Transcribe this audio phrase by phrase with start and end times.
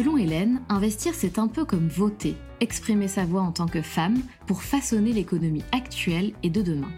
[0.00, 4.22] Selon Hélène, investir c'est un peu comme voter, exprimer sa voix en tant que femme
[4.46, 6.88] pour façonner l'économie actuelle et de demain.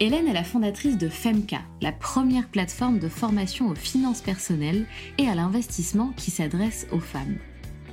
[0.00, 4.86] Hélène est la fondatrice de FEMCA, la première plateforme de formation aux finances personnelles
[5.18, 7.36] et à l'investissement qui s'adresse aux femmes.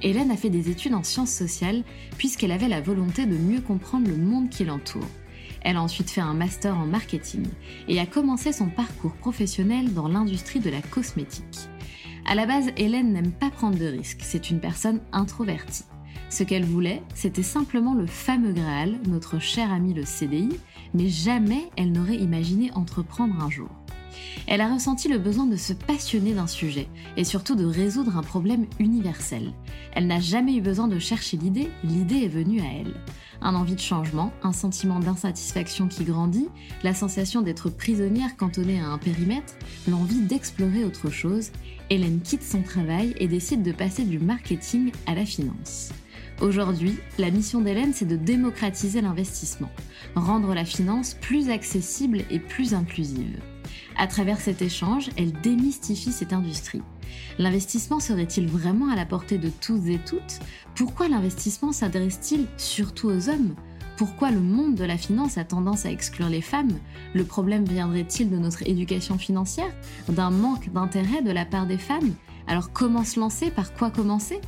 [0.01, 1.83] Hélène a fait des études en sciences sociales
[2.17, 5.09] puisqu'elle avait la volonté de mieux comprendre le monde qui l'entoure.
[5.63, 7.45] Elle a ensuite fait un master en marketing
[7.89, 11.67] et a commencé son parcours professionnel dans l'industrie de la cosmétique.
[12.25, 15.83] À la base, Hélène n'aime pas prendre de risques, c'est une personne introvertie.
[16.29, 20.57] Ce qu'elle voulait, c'était simplement le fameux Graal, notre cher ami le CDI,
[20.93, 23.69] mais jamais elle n'aurait imaginé entreprendre un jour.
[24.47, 28.23] Elle a ressenti le besoin de se passionner d'un sujet et surtout de résoudre un
[28.23, 29.53] problème universel.
[29.93, 32.93] Elle n'a jamais eu besoin de chercher l'idée, l'idée est venue à elle.
[33.41, 36.47] Un envie de changement, un sentiment d'insatisfaction qui grandit,
[36.83, 39.55] la sensation d'être prisonnière cantonnée à un périmètre,
[39.87, 41.51] l'envie d'explorer autre chose,
[41.93, 45.91] Hélène quitte son travail et décide de passer du marketing à la finance.
[46.41, 49.69] Aujourd'hui, la mission d'Hélène, c'est de démocratiser l'investissement,
[50.15, 53.39] rendre la finance plus accessible et plus inclusive.
[53.95, 56.81] À travers cet échange, elle démystifie cette industrie.
[57.37, 60.39] L'investissement serait-il vraiment à la portée de tous et toutes?
[60.73, 63.53] Pourquoi l'investissement s'adresse-t-il surtout aux hommes?
[63.97, 66.79] Pourquoi le monde de la finance a tendance à exclure les femmes
[67.13, 69.71] Le problème viendrait-il de notre éducation financière
[70.09, 72.13] D'un manque d'intérêt de la part des femmes?
[72.47, 73.51] Alors comment se lancer?
[73.51, 74.41] Par quoi commencer?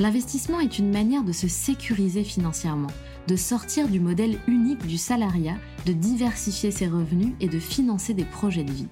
[0.00, 2.90] L'investissement est une manière de se sécuriser financièrement,
[3.26, 5.56] de sortir du modèle unique du salariat,
[5.86, 8.88] de diversifier ses revenus et de financer des projets de vie.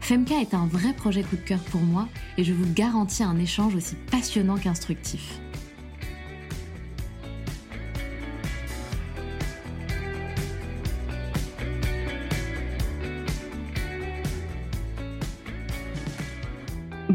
[0.00, 3.38] Femka est un vrai projet coup de cœur pour moi et je vous garantis un
[3.38, 5.40] échange aussi passionnant qu'instructif.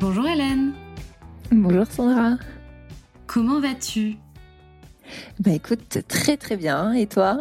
[0.07, 0.73] Bonjour Hélène.
[1.51, 2.37] Bonjour Sandra.
[3.25, 4.17] Comment vas-tu?
[5.39, 6.93] Bah écoute, très très bien.
[6.93, 7.39] Et toi?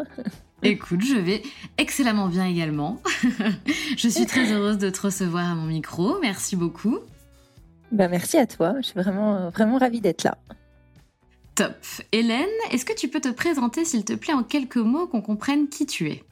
[0.62, 1.42] Écoute, je vais
[1.76, 3.02] excellemment bien également.
[3.98, 6.19] je suis très heureuse de te recevoir à mon micro.
[6.22, 7.00] Merci beaucoup.
[7.92, 8.76] Bah merci à toi.
[8.78, 10.38] Je suis vraiment vraiment ravie d'être là.
[11.56, 11.76] Top.
[12.12, 15.69] Hélène, est-ce que tu peux te présenter s'il te plaît en quelques mots qu'on comprenne
[15.69, 16.25] qui tu es?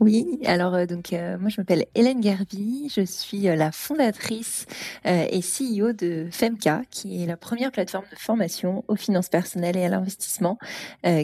[0.00, 4.66] Oui, alors euh, donc euh, moi je m'appelle Hélène Garbi, je suis euh, la fondatrice
[5.04, 9.84] et CEO de Femca, qui est la première plateforme de formation aux finances personnelles et
[9.84, 10.58] à l'investissement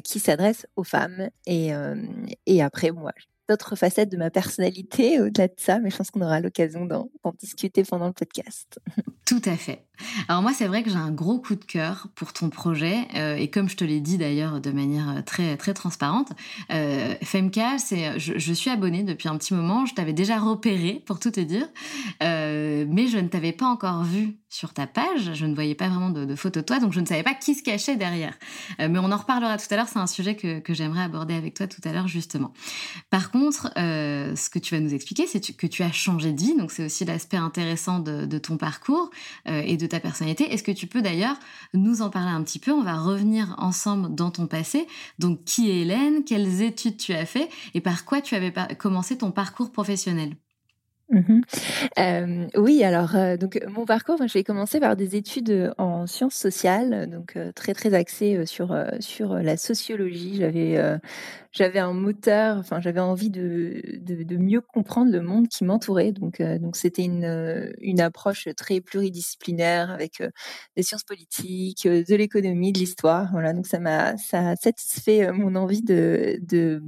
[0.02, 1.28] qui s'adresse aux femmes.
[1.46, 1.72] Et,
[2.46, 3.12] et après, moi,
[3.48, 7.10] d'autres facettes de ma personnalité au-delà de ça, mais je pense qu'on aura l'occasion d'en
[7.38, 8.80] discuter pendant le podcast.
[9.26, 9.86] Tout à fait.
[10.28, 13.36] Alors moi, c'est vrai que j'ai un gros coup de cœur pour ton projet, euh,
[13.36, 16.32] et comme je te l'ai dit d'ailleurs de manière euh, très très transparente,
[16.72, 17.76] euh, Femka,
[18.16, 19.86] je, suis abonnée depuis un petit moment.
[19.86, 21.68] Je t'avais déjà repéré pour tout te dire,
[22.22, 25.34] euh, mais je ne t'avais pas encore vu sur ta page.
[25.34, 27.34] Je ne voyais pas vraiment de, de photos de toi, donc je ne savais pas
[27.34, 28.34] qui se cachait derrière.
[28.78, 29.88] mais on en reparlera tout à l'heure.
[29.88, 32.52] C'est un sujet que, que j'aimerais aborder avec toi tout à l'heure justement.
[33.10, 36.56] Par contre, ce que tu vas nous expliquer, c'est que tu as changé de vie,
[36.56, 39.10] donc c'est aussi l'aspect intéressant de, de ton parcours
[39.46, 40.52] et de ta personnalité.
[40.52, 41.36] Est-ce que tu peux d'ailleurs
[41.72, 42.72] nous en parler un petit peu?
[42.72, 44.86] On va revenir ensemble dans ton passé.
[45.18, 46.24] Donc, qui est Hélène?
[46.24, 47.48] Quelles études tu as fait?
[47.74, 50.36] Et par quoi tu avais commencé ton parcours professionnel?
[51.10, 51.42] Mmh
[52.56, 57.38] oui, alors donc mon parcours, je vais commencer par des études en sciences sociales, donc
[57.54, 60.36] très très axées sur sur la sociologie.
[60.38, 60.78] J'avais
[61.52, 66.12] j'avais un moteur, enfin j'avais envie de, de, mieux comprendre le monde qui m'entourait.
[66.12, 70.22] Donc donc c'était une une approche très pluridisciplinaire avec
[70.76, 73.28] des sciences politiques, de l'économie, de l'histoire.
[73.32, 76.82] Voilà, donc ça m'a ça a satisfait mon envie de de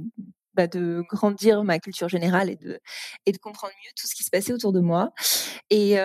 [0.57, 2.79] bah, de grandir ma culture générale et de,
[3.25, 5.13] et de comprendre mieux tout ce qui se passait autour de moi.
[5.69, 5.97] Et,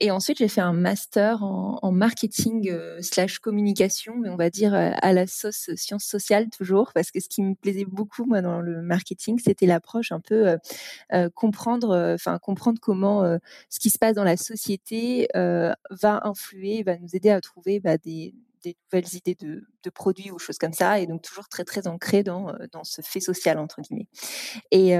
[0.00, 5.12] et ensuite, j'ai fait un master en, marketing slash communication, mais on va dire à
[5.12, 8.82] la sauce sciences sociales toujours, parce que ce qui me plaisait beaucoup, moi, dans le
[8.82, 10.56] marketing, c'était l'approche un peu
[11.34, 13.38] comprendre, enfin, comprendre comment
[13.68, 17.98] ce qui se passe dans la société va influer, va nous aider à trouver bah,
[17.98, 21.86] des des nouvelles idées de, produits ou choses comme ça, et donc toujours très très
[21.86, 24.08] ancré dans, dans ce fait social entre guillemets.
[24.70, 24.94] Et,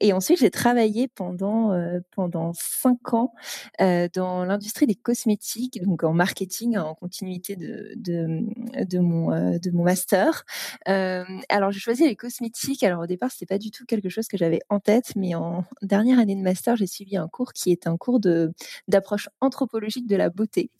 [0.00, 3.32] et ensuite j'ai travaillé pendant euh, pendant cinq ans
[3.80, 8.40] euh, dans l'industrie des cosmétiques, donc en marketing en continuité de de,
[8.84, 10.44] de mon de mon master.
[10.86, 12.82] alors j'ai choisi les cosmétiques.
[12.82, 15.64] Alors au départ c'était pas du tout quelque chose que j'avais en tête, mais en
[15.82, 18.52] dernière année de master j'ai suivi un cours qui est un cours de
[18.88, 20.70] d'approche anthropologique de la beauté.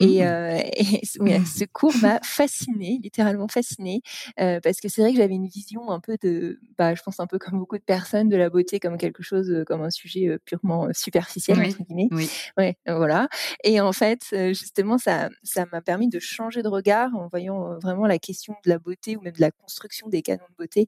[0.00, 1.26] Et, mmh.
[1.26, 4.02] et ce cours m'a fascinée, littéralement fascinée,
[4.38, 7.20] euh, parce que c'est vrai que j'avais une vision un peu de, bah, je pense
[7.20, 9.90] un peu comme beaucoup de personnes, de la beauté comme quelque chose, euh, comme un
[9.90, 12.08] sujet purement superficiel entre guillemets.
[12.10, 12.30] Oui.
[12.56, 13.28] Ouais, voilà.
[13.64, 18.06] Et en fait, justement, ça, ça m'a permis de changer de regard en voyant vraiment
[18.06, 20.86] la question de la beauté ou même de la construction des canons de beauté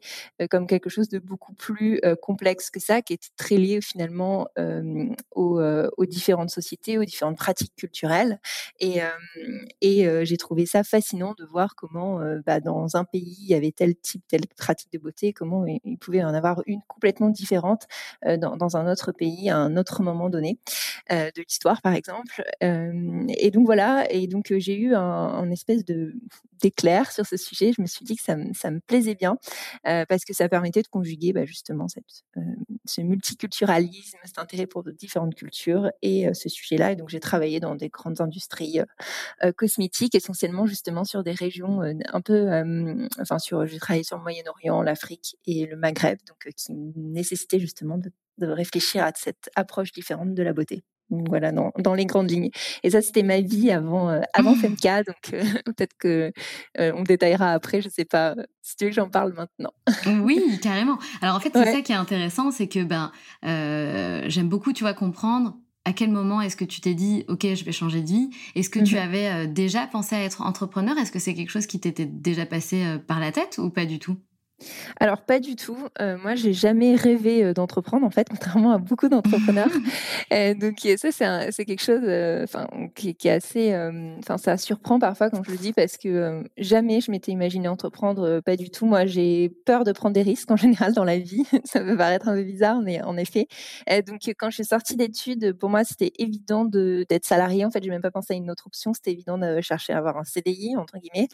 [0.51, 4.49] comme quelque chose de beaucoup plus complexe que ça, qui était très lié finalement
[5.31, 8.41] aux, aux, différentes sociétés, aux différentes pratiques culturelles.
[8.81, 9.01] Et,
[9.81, 13.55] et j'ai trouvé ça fascinant de voir comment, euh, bah, dans un pays, il y
[13.55, 17.87] avait tel type, telle pratique de beauté, comment il, pouvait en avoir une complètement différente
[18.27, 20.59] euh, dans, un autre pays, à un autre moment donné
[21.11, 22.43] euh, de l'histoire, par exemple.
[22.61, 26.15] et donc voilà, et donc j'ai eu un, espèce de
[26.61, 27.73] d'éclair sur ce sujet.
[27.77, 29.37] Je me suis dit que ça, me plaisait bien
[29.83, 31.87] parce que ça permettait de conjuguer bah, justement
[32.85, 36.93] ce multiculturalisme, cet intérêt pour différentes cultures et ce sujet-là.
[36.93, 38.81] Et donc j'ai travaillé dans des grandes industries
[39.57, 42.49] cosmétiques, essentiellement justement sur des régions un peu,
[43.21, 47.99] enfin sur, j'ai travaillé sur le Moyen-Orient, l'Afrique et le Maghreb, donc qui nécessitaient justement
[47.99, 48.11] de,
[48.41, 50.83] réfléchir à cette approche différente de la beauté.
[51.11, 52.51] voilà, dans, dans, les grandes lignes.
[52.83, 55.31] Et ça, c'était ma vie avant, avant Femka, donc
[55.65, 56.33] peut-être que
[56.79, 57.83] on détaillera après.
[57.83, 59.73] Je sais pas si tu veux que j'en parle maintenant.
[60.23, 60.99] oui, carrément.
[61.21, 63.13] Alors en fait, c'est ça qui est intéressant, c'est que ben
[64.29, 67.65] j'aime beaucoup, tu vois, comprendre à quel moment est-ce que tu t'es dit, OK, je
[67.65, 68.31] vais changer de vie?
[68.55, 69.01] Est-ce que tu mhm.
[69.01, 70.97] avais euh, déjà pensé à être entrepreneur?
[70.97, 73.85] Est-ce que c'est quelque chose qui t'était déjà passé euh, par la tête ou pas
[73.85, 74.17] du tout?
[75.01, 75.77] Alors pas du tout.
[76.01, 79.71] Euh, moi, j'ai jamais rêvé euh, d'entreprendre en fait, contrairement à beaucoup d'entrepreneurs.
[80.33, 81.11] Euh, donc ça,
[81.51, 82.03] c'est quelque chose,
[82.45, 83.75] enfin, qui, est assez,
[84.19, 88.41] enfin, ça surprend parfois quand je le dis parce que jamais je m'étais imaginé entreprendre,
[88.41, 88.87] pas du tout.
[88.87, 91.45] Moi, j'ai peur de prendre des risques en général dans la vie.
[91.65, 93.47] ça peut paraître un peu bizarre, mais en effet.
[94.07, 97.65] donc quand je suis sortie d'études, pour moi, c'était évident d'être salarié.
[97.67, 98.95] En fait, j'ai même pas pensé à une autre option.
[98.95, 101.29] C'était évident de chercher à avoir un CDI entre guillemets.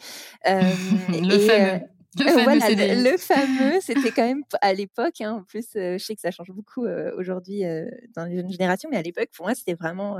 [0.45, 1.98] le.
[2.17, 5.21] Le fameux, le, fameux, c'était quand même à l'époque.
[5.21, 7.85] Hein, en plus, euh, je sais que ça change beaucoup euh, aujourd'hui euh,
[8.15, 10.17] dans les jeunes générations, mais à l'époque, pour moi, c'était vraiment,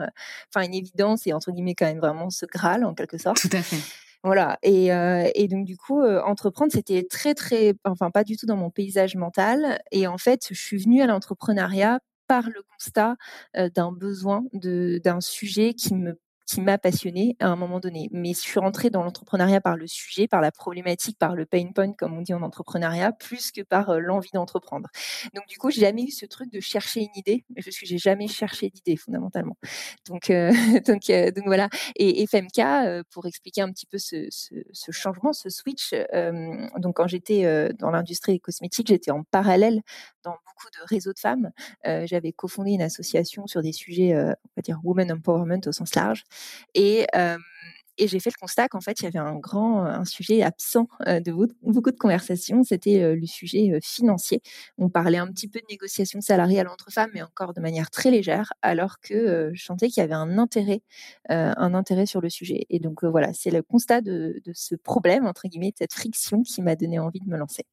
[0.53, 3.41] enfin, une évidence et entre guillemets quand même vraiment ce graal en quelque sorte.
[3.41, 3.77] Tout à fait.
[4.23, 4.59] Voilà.
[4.63, 8.69] Et, et donc du coup, entreprendre, c'était très très, enfin pas du tout dans mon
[8.69, 9.81] paysage mental.
[9.91, 13.15] Et en fait, je suis venue à l'entrepreneuriat par le constat
[13.55, 16.19] d'un besoin d'un sujet qui me
[16.49, 18.09] qui m'a passionnée à un moment donné.
[18.11, 21.69] Mais je suis rentrée dans l'entrepreneuriat par le sujet, par la problématique, par le pain
[21.75, 24.89] point, comme on dit en entrepreneuriat, plus que par euh, l'envie d'entreprendre.
[25.35, 27.99] Donc du coup, j'ai jamais eu ce truc de chercher une idée, parce que j'ai
[27.99, 29.57] jamais cherché d'idée fondamentalement.
[30.07, 30.51] Donc euh,
[30.87, 31.69] donc euh, donc voilà.
[31.95, 35.93] Et, FMK, pour expliquer un petit peu ce, ce, changement, ce switch.
[36.77, 39.81] donc quand j'étais dans l'industrie cosmétique, j'étais en parallèle
[40.23, 41.51] dans beaucoup de réseaux de femmes.
[41.85, 46.23] J'avais cofondé une association sur des sujets, on va dire women empowerment au sens large.
[46.73, 47.05] Et,
[47.97, 51.31] j'ai fait le constat qu'en fait, il y avait un grand un sujet absent de
[51.61, 54.41] beaucoup de conversations, c'était le sujet financier.
[54.77, 58.09] On parlait un petit peu de négociation salariale entre femmes, mais encore de manière très
[58.09, 60.81] légère, alors que je sentais qu'il y avait un intérêt,
[61.27, 62.65] un intérêt sur le sujet.
[62.69, 66.41] Et donc voilà, c'est le constat de, de, ce problème, entre guillemets, de cette friction
[66.43, 67.65] qui m'a donné envie de me lancer.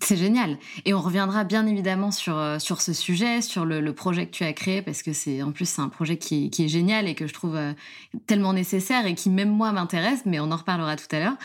[0.00, 0.58] C'est génial.
[0.84, 4.42] Et on reviendra bien évidemment sur, euh, sur ce sujet, sur le, projet que tu
[4.42, 7.28] as créé, parce que c'est en plus c'est un projet qui, est génial et que
[7.28, 7.72] je trouve euh,
[8.26, 11.36] tellement nécessaire et qui même moi m'intéresse, mais on en reparlera tout à l'heure.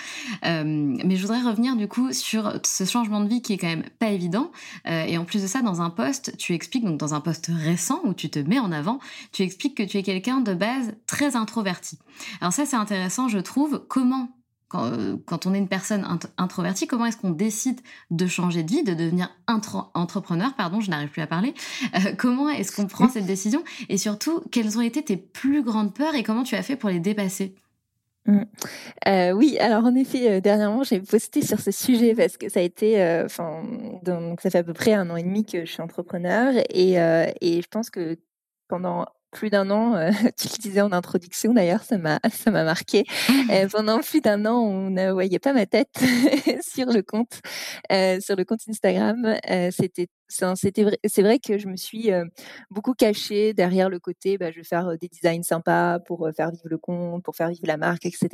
[0.46, 3.68] Euh, mais je voudrais revenir du coup sur ce changement de vie qui est quand
[3.68, 4.52] même pas évident.
[4.86, 8.02] et en plus de ça, dans un poste, tu expliques, donc dans un poste récent
[8.04, 9.00] où tu te mets en avant,
[9.32, 12.00] tu expliques que tu es quelqu'un de base très introverti.
[12.42, 13.86] Alors ça c'est intéressant, je trouve.
[13.88, 14.30] Comment
[14.76, 16.06] euh, quand, on est une personne
[16.38, 19.30] introvertie, comment est-ce qu'on décide de changer de vie, de devenir
[19.94, 21.54] entrepreneur, pardon, je n'arrive plus à parler.
[21.96, 25.94] Euh, comment est-ce qu'on prend cette décision Et surtout, quelles ont été tes plus grandes
[25.94, 27.56] peurs et comment tu as fait pour les dépasser?
[28.28, 28.42] Mmh.
[29.08, 32.64] euh, oui, alors en effet, dernièrement, j'ai posté sur ce sujet parce que ça a
[32.64, 33.64] été, enfin,
[34.40, 36.94] ça fait à peu près un an et demi que je suis entrepreneur et,
[37.42, 38.20] et je pense que
[38.68, 42.64] pendant plus d'un an, euh, tu le disais en introduction d'ailleurs, ça m'a ça m'a
[42.64, 43.06] marqué.
[43.50, 45.90] Euh, pendant plus d'un an, on ne voyait pas ma tête
[46.62, 47.42] sur le compte
[47.92, 49.36] euh, sur le compte Instagram.
[49.72, 50.08] C'était
[50.56, 52.10] c'était vrai, c'est vrai que je me suis
[52.70, 56.68] beaucoup cachée derrière le côté, bah, je vais faire des designs sympas pour faire vivre
[56.68, 58.28] le compte, pour faire vivre la marque, etc.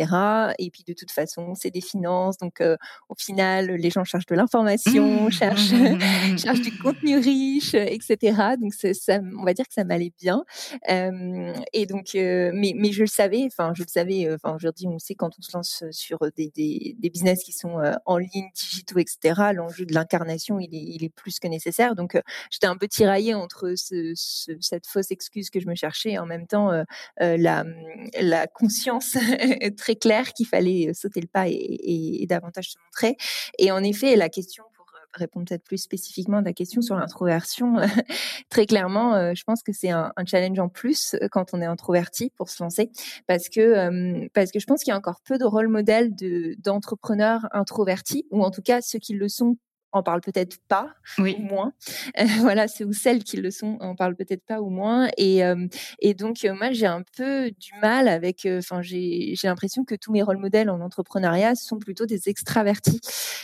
[0.60, 2.62] Et puis de toute façon, c'est des finances, donc
[3.10, 5.72] au final, les gens cherchent de l'information, cherchent,
[6.38, 8.56] cherchent du contenu riche, etc.
[8.60, 10.44] Donc ça, on va dire que ça m'allait bien.
[10.88, 15.16] et donc, mais, mais je le savais, enfin je le savais, enfin aujourd'hui on sait
[15.16, 19.52] quand on se lance sur des, des, des business qui sont en ligne, digitaux, etc.
[19.54, 21.87] L'enjeu de l'incarnation, il est, il est plus que nécessaire.
[21.96, 26.20] Donc, euh, j'étais un peu tiraillée entre cette fausse excuse que je me cherchais et
[26.20, 26.84] en même temps euh,
[27.22, 29.18] euh, la, conscience
[29.78, 33.18] très claire qu'il fallait sauter le pas et, davantage se montrer.
[33.60, 37.76] Et en effet, la question pour répondre peut-être plus spécifiquement à ta question sur l'introversion,
[38.50, 42.50] très clairement, je pense que c'est un, challenge en plus quand on est introverti pour
[42.50, 42.90] se lancer,
[43.28, 46.12] parce que parce que je pense qu'il y a encore peu de rôle modèle
[46.60, 49.58] d'entrepreneurs introvertis, ou en tout cas ceux qui le sont
[49.94, 51.74] on parle peut-être pas ou moins.
[52.20, 55.08] Euh, voilà, ceux ou celles qui le sont, on parle peut-être pas ou moins.
[55.18, 55.68] Et, euh,
[56.00, 60.12] et donc, euh, moi, j'ai un peu du mal avec, enfin, j'ai l'impression que tous
[60.12, 63.02] mes rôles modèles en entrepreneuriat sont plutôt des extravertis.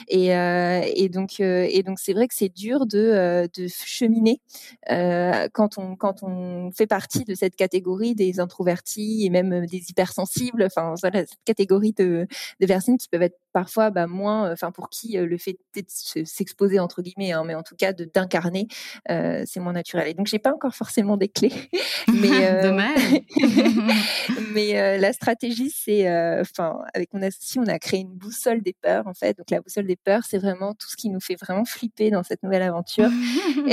[0.08, 4.42] Et, et donc, et donc c'est vrai que c'est dur de, de cheminer
[4.88, 10.64] quand, on, quand on fait partie de cette catégorie des introvertis et même des hypersensibles.
[10.64, 12.28] Enfin, voilà, cette catégorie de,
[12.60, 16.80] de personnes qui peuvent être parfois bah, moins, enfin, pour qui le fait de s'exposer
[16.80, 18.68] entre guillemets, hein, mais en tout cas de d'incarner,
[19.10, 20.08] euh, c'est moins naturel.
[20.08, 21.54] Et donc j'ai pas encore forcément des clés,
[22.14, 22.72] mais euh,
[24.54, 26.10] mais euh, la stratégie, c'est,
[26.40, 29.38] enfin, avec mon associé, on a créé une boussole des peurs en fait.
[29.38, 32.24] Donc la boussole des peurs, c'est vraiment tout ce qui nous fait vraiment flipper dans
[32.24, 33.10] cette nouvelle aventure.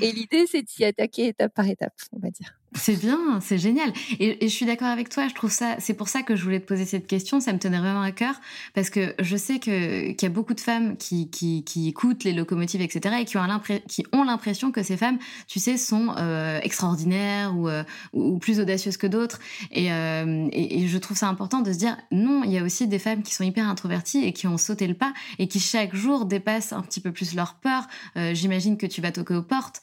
[0.00, 2.58] et l'idée, c'est de s'y attaquer étape par étape, on va dire.
[2.76, 3.92] C'est bien, c'est génial.
[4.18, 5.28] Et, je suis d'accord avec toi.
[5.28, 7.38] Je trouve ça, c'est pour ça que je voulais te poser cette question.
[7.38, 8.34] Ça me tenait vraiment à cœur
[8.74, 12.32] parce que je sais que qu'il y a beaucoup de femmes qui, qui, écoutent les
[12.32, 13.44] locomotives, etc., et qui ont
[13.88, 18.58] qui ont l'impression que ces femmes, tu sais, sont euh, extraordinaires ou, euh, ou plus
[18.58, 19.38] audacieuses que d'autres.
[19.76, 22.42] Euh, et, et, je trouve ça important de se dire non.
[22.44, 24.94] Il y a aussi des femmes qui sont hyper introverties et qui ont sauté le
[24.94, 27.86] pas et qui chaque jour dépassent un petit peu plus leur peur.
[28.32, 29.80] J'imagine que tu vas toquer aux portes,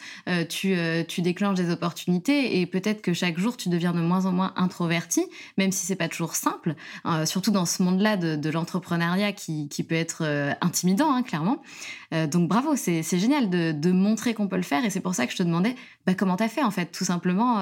[0.49, 0.75] tu,
[1.07, 4.31] tu déclenches des opportunités et peut peut-être que chaque jour tu deviens de moins en
[4.31, 5.25] moins introverti,
[5.57, 9.95] même si c'est pas toujours simple, euh, surtout dans ce monde-là de, l'entrepreneuriat qui, peut
[9.95, 11.61] être euh, intimidant, hein, clairement.
[12.13, 15.25] Euh, donc bravo, c'est génial de, montrer qu'on peut le faire et c'est pour ça
[15.25, 17.59] que je te demandais bah, comment tu as fait en fait, tout simplement,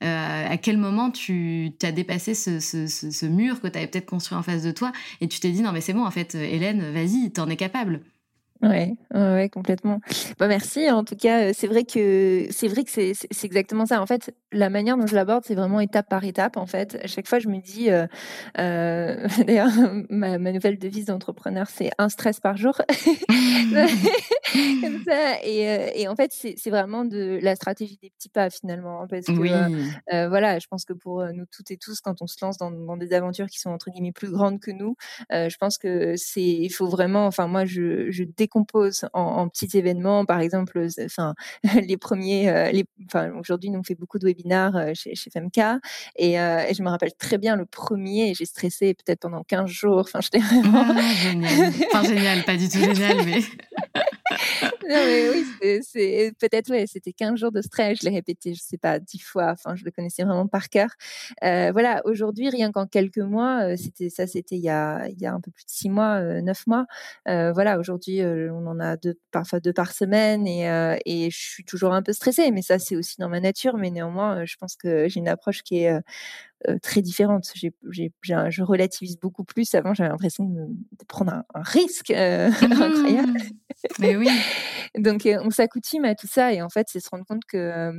[0.00, 4.62] à quel moment tu as dépassé ce, mur que tu avais peut-être construit en face
[4.62, 7.48] de toi et tu t'es dit non mais c'est bon en fait, Hélène, vas-y, t'en
[7.48, 8.00] es capable.
[8.60, 10.00] Ouais, ouais, complètement.
[10.38, 10.90] Bah, merci.
[10.90, 14.02] En tout cas, euh, c'est vrai que c'est vrai que c'est c'est exactement ça.
[14.02, 16.56] En fait, la manière dont je l'aborde, c'est vraiment étape par étape.
[16.56, 18.08] En fait, à chaque fois, je me dis, euh,
[18.58, 19.70] euh, d'ailleurs,
[20.10, 22.76] ma, ma nouvelle devise d'entrepreneur, c'est un stress par jour.
[24.52, 25.36] Comme ça.
[25.44, 29.26] Et, et en fait, c'est vraiment de la stratégie des petits pas finalement, hein, parce
[29.26, 29.50] que oui.
[30.10, 32.96] voilà, je pense que pour nous toutes et tous, quand on se lance dans, dans
[32.96, 34.96] des aventures qui sont entre guillemets plus grandes que nous,
[35.30, 37.26] je pense que c'est il faut vraiment.
[37.26, 40.24] Enfin, moi, je, je compose en, petits événements.
[40.24, 41.34] Par exemple, enfin,
[41.86, 45.30] les premiers, euh, les, enfin, aujourd'hui, nous on fait beaucoup de webinaires euh, chez, chez
[45.30, 45.58] FMK
[46.16, 48.34] et, euh, et, je me rappelle très bien le premier.
[48.34, 50.00] J'ai stressé peut-être pendant 15 jours.
[50.00, 50.84] Enfin, j'étais vraiment.
[50.88, 51.72] Ah, génial.
[51.92, 53.40] Enfin, génial, pas du tout génial, mais.
[54.88, 57.98] non, mais oui, c'est peut-être, ouais, c'était 15 jours de stress.
[58.00, 59.52] Je l'ai répété, je sais pas, 10 fois.
[59.52, 60.90] Enfin, je le connaissais vraiment par cœur.
[61.44, 65.26] Euh, voilà, aujourd'hui, rien qu'en quelques mois, c'était ça, c'était il y a, il y
[65.26, 66.86] a un peu plus de 6 mois, 9 mois.
[67.26, 68.20] voilà, aujourd'hui,
[68.52, 72.02] on en a deux, parfois deux par semaine et, euh, et je suis toujours un
[72.02, 73.76] peu stressée, mais ça c'est aussi dans ma nature.
[73.76, 76.00] Mais néanmoins, je pense que j'ai une approche qui est euh,
[76.68, 77.52] euh, très différente.
[77.54, 79.74] Je relativise beaucoup plus.
[79.74, 80.68] Avant, j'avais l'impression de,
[81.06, 82.82] prendre un, risque mmh.
[82.82, 83.38] incroyable.
[83.98, 84.28] Mais oui.
[84.98, 87.92] Donc, on s'accoutume à tout ça et en fait, c'est se rendre compte que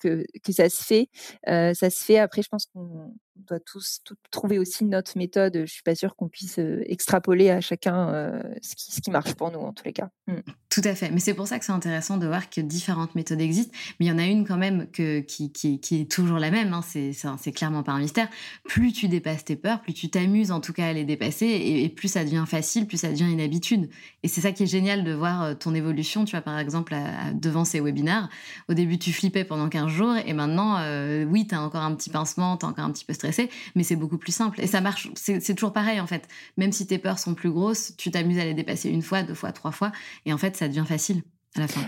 [0.00, 1.08] que, que ça se fait.
[1.46, 2.18] ça se fait.
[2.18, 3.14] Après, je pense qu'on
[3.48, 5.62] doit tous trouver aussi notre méthode.
[5.66, 9.50] Je suis pas sûre qu'on puisse extrapoler à chacun ce, qui, ce qui marche pour
[9.50, 10.10] nous, en tous les cas.
[10.26, 10.38] Mmh.
[10.68, 11.10] Tout à fait.
[11.10, 13.72] Mais c'est pour ça que c'est intéressant de voir que différentes méthodes existent.
[13.98, 15.52] Mais il y en a une quand même qui,
[15.90, 16.72] est toujours la même.
[16.72, 16.80] Hein.
[16.82, 18.28] C'est clairement pas un mystère.
[18.64, 21.88] Plus tu dépasses tes peurs, plus tu t'amuses en tout cas à les dépasser, et,
[21.88, 23.88] plus ça devient facile, plus ça devient une habitude.
[24.22, 26.24] Et c'est ça qui est génial de voir ton évolution.
[26.24, 26.94] Tu vois, par exemple,
[27.34, 28.28] devant ces webinaires,
[28.68, 31.94] au début, tu flippais pendant 15 jours, et maintenant, euh, oui, tu as encore un
[31.94, 33.29] petit pincement, tu es encore un petit peu stressé,
[33.74, 34.60] mais c'est beaucoup plus simple.
[34.60, 36.28] Et ça marche, c'est toujours pareil en fait.
[36.56, 39.34] Même si tes peurs sont plus grosses, tu t'amuses à les dépasser une fois, deux
[39.34, 39.92] fois, trois fois,
[40.26, 41.22] et en fait, ça devient facile
[41.56, 41.80] à la fin.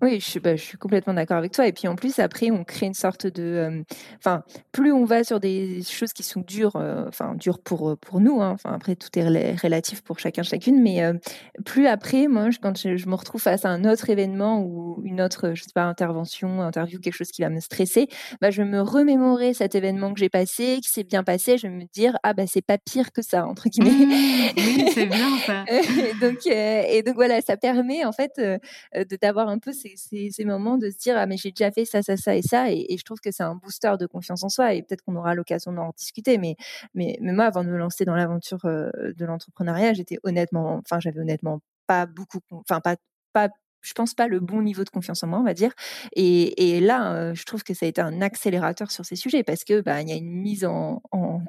[0.00, 1.66] Oui, je suis, bah, je suis complètement d'accord avec toi.
[1.66, 3.42] Et puis en plus, après, on crée une sorte de.
[3.42, 3.82] Euh,
[4.18, 7.96] enfin, plus on va sur des choses qui sont dures, euh, enfin, dures pour, euh,
[7.96, 11.02] pour nous, hein, enfin, après, tout est relatif pour chacun, chacune, mais
[11.64, 15.52] plus après, moi, quand je, me retrouve face à un autre événement ou une autre,
[15.54, 18.06] je sais pas, intervention, interview, quelque chose qui va me stresser,
[18.40, 21.66] bah, je vais me remémorer cet événement que j'ai passé, qui s'est bien passé, je
[21.66, 24.06] vais me dire, ah, bah, c'est pas pire que ça, entre guillemets.
[24.06, 25.64] Mmh, oui, c'est bien ça.
[25.68, 28.40] et, donc, et donc, voilà, ça permet, en fait,
[29.16, 32.16] d'avoir un peu ces, moments de se dire ah mais j'ai déjà fait ça ça
[32.16, 34.82] ça et ça et, je trouve que c'est un booster de confiance en soi et
[34.82, 36.56] peut-être qu'on aura l'occasion d'en discuter mais,
[36.94, 41.00] mais mais moi avant de me lancer dans l'aventure euh, de l'entrepreneuriat j'étais honnêtement enfin
[41.00, 42.96] j'avais honnêtement pas beaucoup enfin pas
[43.32, 43.48] pas
[43.80, 45.72] je pense pas le bon niveau de confiance en moi, on va dire.
[46.14, 49.64] Et, là, euh, je trouve que ça a été un accélérateur sur ces sujets parce
[49.64, 51.02] que bah, il y a une mise en,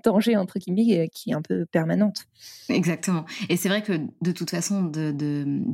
[0.03, 2.25] danger entre guillemets euh, qui est un peu permanente.
[2.69, 3.25] Exactement.
[3.50, 5.12] Et c'est vrai que de toute façon, de,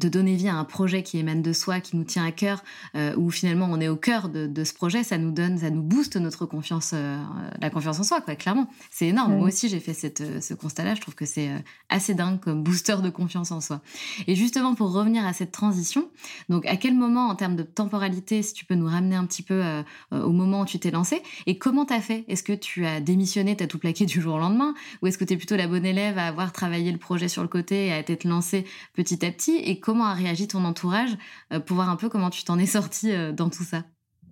[0.07, 2.63] donner vie à un projet qui émane de soi, qui nous tient à cœur,
[2.95, 5.83] euh, où finalement on est au cœur de, ce projet, ça nous donne, ça nous
[5.83, 8.35] booste notre confiance, la confiance en soi, quoi.
[8.35, 9.35] Clairement, c'est énorme.
[9.37, 10.95] Moi aussi, j'ai fait cette, ce constat-là.
[10.95, 11.49] Je trouve que c'est
[11.89, 13.81] assez dingue comme booster de confiance en soi.
[14.27, 16.09] Et justement, pour revenir à cette transition.
[16.49, 19.43] Donc, à quel moment, en termes de temporalité, si tu peux nous ramener un petit
[19.43, 19.83] peu euh,
[20.13, 22.25] euh, au moment où tu t'es lancé, et comment tu as fait?
[22.27, 25.17] Est-ce que tu as démissionné, tu as tout plaqué du jour au lendemain, ou est-ce
[25.17, 27.87] que tu es plutôt la bonne élève à avoir travaillé le projet sur le côté
[27.87, 29.55] et à t'être lancé petit à petit?
[29.57, 31.17] Et comment a réagi ton entourage
[31.53, 33.83] euh, pour voir un peu comment tu t'en es sorti dans tout ça?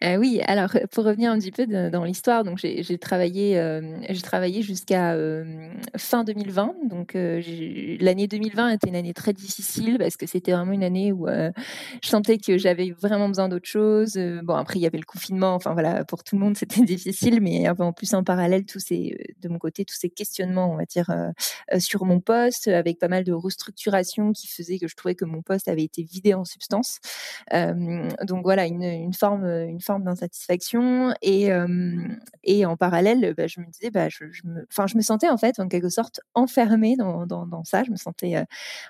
[0.04, 4.22] Euh, oui, alors pour revenir un petit peu dans l'histoire, donc j'ai travaillé, euh, j'ai
[4.22, 6.74] travaillé jusqu'à euh, fin 2020.
[6.88, 11.26] Donc l'année 2020 était une année très difficile parce que c'était vraiment une année où
[11.26, 14.18] je sentais que j'avais vraiment besoin d'autre chose.
[14.42, 17.40] bon après il y avait le confinement, enfin voilà pour tout le monde c'était difficile,
[17.40, 21.11] mais en plus en parallèle de mon côté tous ces questionnements, on va dire
[21.78, 25.42] sur mon poste, avec pas mal de restructuration qui faisaient que je trouvais que mon
[25.42, 27.00] poste avait été vidé en substance.
[27.52, 31.14] donc voilà une une forme, une forme d'insatisfaction.
[31.22, 31.50] Et,
[32.44, 35.36] et en parallèle, bah, je me disais, bah, je, me, enfin, je me sentais en
[35.36, 37.84] fait en quelque sorte enfermée dans, dans, ça.
[37.84, 38.34] Je me sentais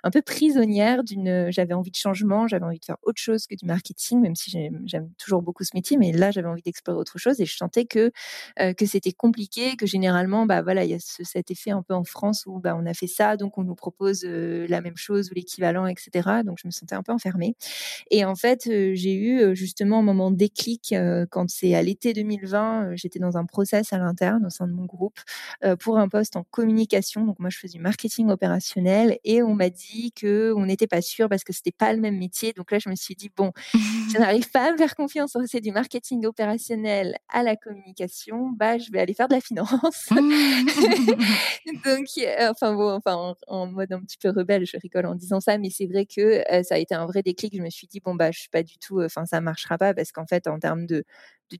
[0.02, 1.50] un peu prisonnière d'une.
[1.50, 4.50] J'avais envie de changement, j'avais envie de faire autre chose que du marketing, même si
[4.50, 5.96] j'aime toujours beaucoup ce métier.
[5.96, 8.10] Mais là, j'avais envie d'explorer autre chose et je sentais que
[8.56, 12.04] que c'était compliqué, que généralement, bah voilà, il y a cet effet un peu en
[12.04, 15.34] France où bah, on a fait ça, donc on nous propose la même chose ou
[15.34, 16.42] l'équivalent, etc.
[16.44, 17.54] Donc je me sentais un peu enfermée.
[18.10, 22.84] Et en fait, j'ai eu justement un moment déclic euh, quand c'est à l'été 2020.
[22.84, 25.18] Euh, j'étais dans un process à l'interne au sein de mon groupe
[25.64, 27.24] euh, pour un poste en communication.
[27.24, 31.02] Donc moi, je faisais du marketing opérationnel et on m'a dit que on n'était pas
[31.02, 32.52] sûr parce que c'était pas le même métier.
[32.52, 33.78] Donc là, je me suis dit bon, je
[34.18, 35.36] n'arrive pas à me faire confiance.
[35.46, 38.50] C'est du marketing opérationnel à la communication.
[38.50, 40.08] Bah, je vais aller faire de la finance.
[41.84, 42.06] Donc,
[42.40, 45.70] enfin bon, enfin en, mode un petit peu rebelle, je rigole en disant ça, mais
[45.70, 47.54] c'est vrai que ça a été un vrai déclic.
[47.56, 50.12] Je me suis dit bon bah, je suis pas du tout, enfin ça marchera parce
[50.12, 51.04] qu'en fait, en termes de,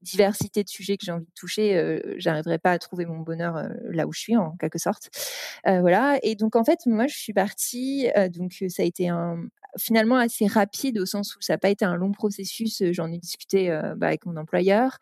[0.03, 3.69] diversité de sujets que j'ai envie de toucher, euh, j'arriverai pas à trouver mon bonheur
[3.85, 5.11] là où je suis, en quelque sorte.
[5.65, 6.19] Voilà.
[6.23, 8.09] Et donc, en fait, moi, je suis partie.
[8.33, 11.85] donc, ça a été un, finalement assez rapide au sens où ça n'a pas été
[11.85, 12.83] un long processus.
[12.93, 14.99] J'en ai discuté bah, avec mon employeur,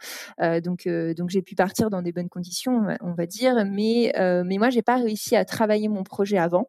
[0.63, 3.65] donc donc j'ai pu partir dans des bonnes conditions, on va dire.
[3.67, 4.13] Mais
[4.45, 6.69] mais moi j'ai pas réussi à travailler mon projet avant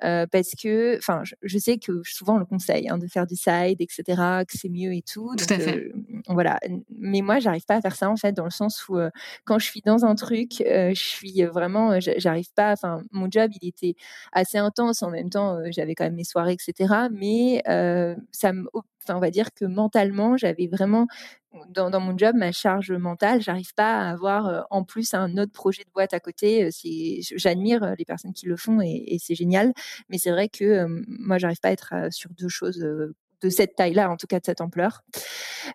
[0.00, 3.80] parce que, enfin, je, sais que souvent on le conseille hein, de faire du side,
[3.80, 4.02] etc.,
[4.48, 5.30] que c'est mieux et tout.
[5.36, 5.92] Tout à fait.
[6.28, 6.58] voilà.
[6.96, 8.98] Mais moi j'arrive pas à faire ça en fait dans le sens où
[9.44, 12.72] quand je suis dans un truc, je suis vraiment, j'arrive pas.
[12.72, 13.94] Enfin, mon job il était
[14.32, 15.58] assez intense en même temps.
[15.70, 16.94] j'avais quand même mes soirées, etc.
[17.10, 21.06] Mais ça me, enfin, on va dire que mentalement, j'avais vraiment
[21.68, 23.42] dans, mon job ma charge mentale.
[23.42, 26.70] J'arrive pas à avoir en plus un autre projet de boîte à côté.
[27.36, 29.72] J'admire les personnes qui le font et, c'est génial,
[30.08, 32.84] mais c'est vrai que moi, j'arrive pas à être sur deux choses
[33.42, 35.02] de cette taille-là, en tout cas de cette ampleur.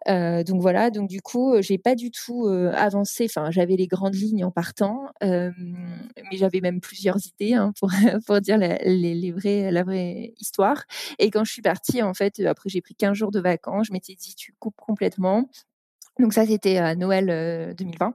[0.08, 3.26] donc voilà, donc du coup, j'ai pas du tout avancé.
[3.26, 5.52] Enfin, j'avais les grandes lignes en partant, mais
[6.34, 7.90] j'avais même plusieurs idées hein, pour
[8.26, 10.84] pour dire les, vrais, la vraie histoire.
[11.20, 13.94] Et quand je suis partie, en fait, après j'ai pris 15 jours de vacances, je
[13.94, 15.50] m'étais dit tu coupes complètement.
[16.20, 18.14] Donc ça, c'était à Noël 2020.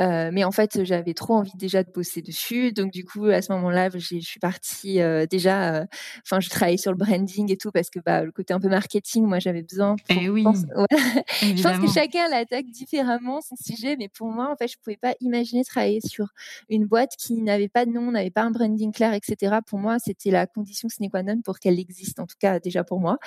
[0.00, 2.72] Euh, mais en fait, j'avais trop envie déjà de bosser dessus.
[2.72, 5.86] Donc du coup, à ce moment-là, je suis partie déjà.
[6.24, 8.68] Enfin, je travaillais sur le branding et tout parce que bah, le côté un peu
[8.68, 9.96] marketing, moi, j'avais besoin.
[9.96, 10.44] Pour, eh oui.
[11.42, 14.96] je pense que chacun l'attaque différemment son sujet, mais pour moi, en fait, je pouvais
[14.96, 16.28] pas imaginer travailler sur
[16.68, 19.56] une boîte qui n'avait pas de nom, n'avait pas un branding clair, etc.
[19.66, 22.84] Pour moi, c'était la condition sine qua non pour qu'elle existe, en tout cas déjà
[22.84, 23.18] pour moi.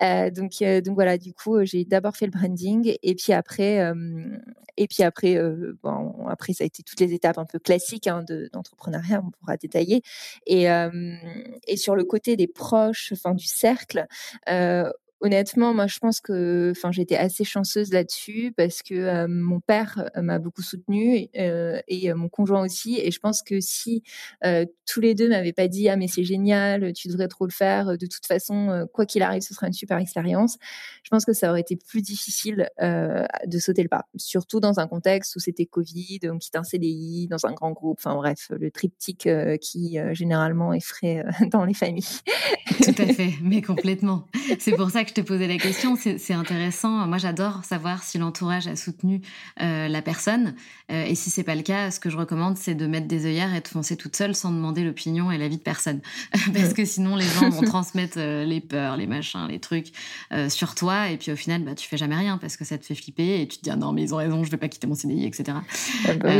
[0.00, 3.61] Donc donc voilà, du coup, j'ai d'abord fait le branding et puis après
[4.76, 5.38] et puis après,
[6.28, 10.02] après ça a été toutes les étapes un peu classiques hein, d'entrepreneuriat, on pourra détailler.
[10.46, 10.66] Et,
[11.76, 14.06] sur le côté des proches, du cercle,
[15.22, 20.22] honnêtement, moi, je pense que, j'étais assez chanceuse là-dessus parce que euh, mon père euh,
[20.22, 22.98] m'a beaucoup soutenue euh, et mon conjoint aussi.
[23.00, 24.02] Et je pense que si
[24.86, 27.96] tous les deux m'avaient pas dit ah mais c'est génial, tu devrais trop le faire.
[27.96, 30.58] De toute façon, quoi qu'il arrive, ce sera une super expérience.
[31.04, 34.88] Je pense que ça aurait été plus difficile de sauter le pas, surtout dans un
[34.88, 37.98] contexte où c'était Covid, on quitte un CDI dans un grand groupe.
[38.00, 39.28] Enfin bref, le triptyque
[39.60, 42.20] qui généralement effraie dans les familles.
[42.82, 44.26] Tout à fait, mais complètement.
[44.58, 45.94] C'est pour ça que je te posais la question.
[45.96, 47.06] C'est intéressant.
[47.06, 49.20] Moi, j'adore savoir si l'entourage a soutenu
[49.60, 50.54] euh, la personne.
[50.90, 53.26] Euh, et si c'est pas le cas, ce que je recommande, c'est de mettre des
[53.26, 56.00] œillères et de foncer toute seule sans demander l'opinion et l'avis de personne.
[56.54, 59.92] Parce que sinon, les gens vont transmettre euh, les peurs, les machins, les trucs
[60.48, 61.10] sur toi.
[61.10, 63.42] Et puis au final, bah, tu fais jamais rien parce que ça te fait flipper
[63.42, 64.94] et tu te dis ah non, mais ils ont raison, je vais pas quitter mon
[64.94, 65.58] CDI, etc.
[66.06, 66.30] Ah bah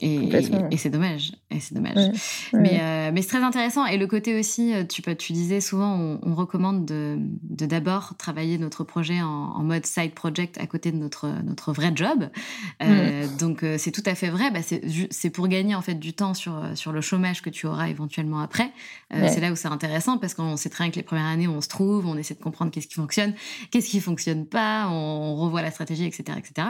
[0.00, 1.32] et, c'est dommage.
[1.50, 2.12] Et c'est dommage.
[2.52, 3.86] Mais, mais c'est très intéressant.
[3.86, 7.18] Et le côté aussi, tu, tu disais souvent, on, on recommande de
[7.66, 12.28] d'abord travailler notre projet en, mode side project à côté de notre, notre vrai job.
[12.82, 13.36] Euh, mm.
[13.36, 14.50] Donc, euh, c'est tout à fait vrai.
[14.50, 14.60] Bah,
[15.10, 18.40] c'est pour gagner en fait du temps sur, sur le chômage que tu auras éventuellement
[18.40, 18.72] après.
[19.14, 21.48] Euh, c'est là où c'est intéressant parce qu'on sait très bien que les premières années,
[21.48, 23.34] on se trouve, on essaie de comprendre qu'est-ce qui fonctionne,
[23.70, 26.38] qu'est-ce qui fonctionne pas, on, revoit la stratégie, etc.
[26.38, 26.68] etc.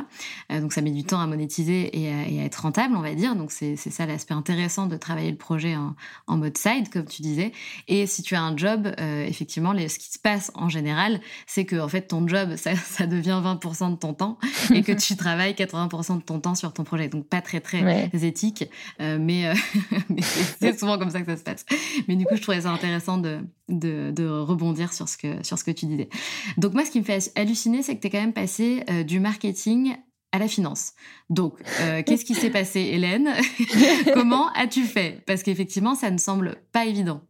[0.60, 3.36] donc, ça met du temps à monétiser et à, être rentable, on va dire.
[3.36, 5.94] Donc, c'est ça l'aspect intéressant de travailler le projet en,
[6.26, 7.52] en, mode side, comme tu disais.
[7.88, 11.64] Et si tu as un job, effectivement, les, ce qui se passe en général, c'est
[11.64, 12.72] que en fait ton job ça,
[13.06, 14.38] devient 20% de ton temps
[14.74, 17.08] et que tu travailles 80% de ton temps sur ton projet.
[17.08, 18.64] Donc pas très très éthique,
[19.00, 19.54] euh, mais, euh,
[20.08, 21.64] mais c'est souvent comme ça que ça se passe.
[22.08, 25.64] Mais du coup, je trouvais ça intéressant de, de, rebondir sur ce, que, sur ce
[25.64, 26.08] que tu disais.
[26.56, 29.02] Donc moi, ce qui me fait halluciner, c'est que tu es quand même passé euh,
[29.02, 29.96] du marketing
[30.32, 30.92] à la finance.
[31.28, 31.58] Donc,
[32.06, 33.34] qu'est-ce qui s'est passé, Hélène?
[34.14, 35.22] Comment as-tu fait?
[35.26, 37.20] Parce qu'effectivement, ça ne semble pas évident.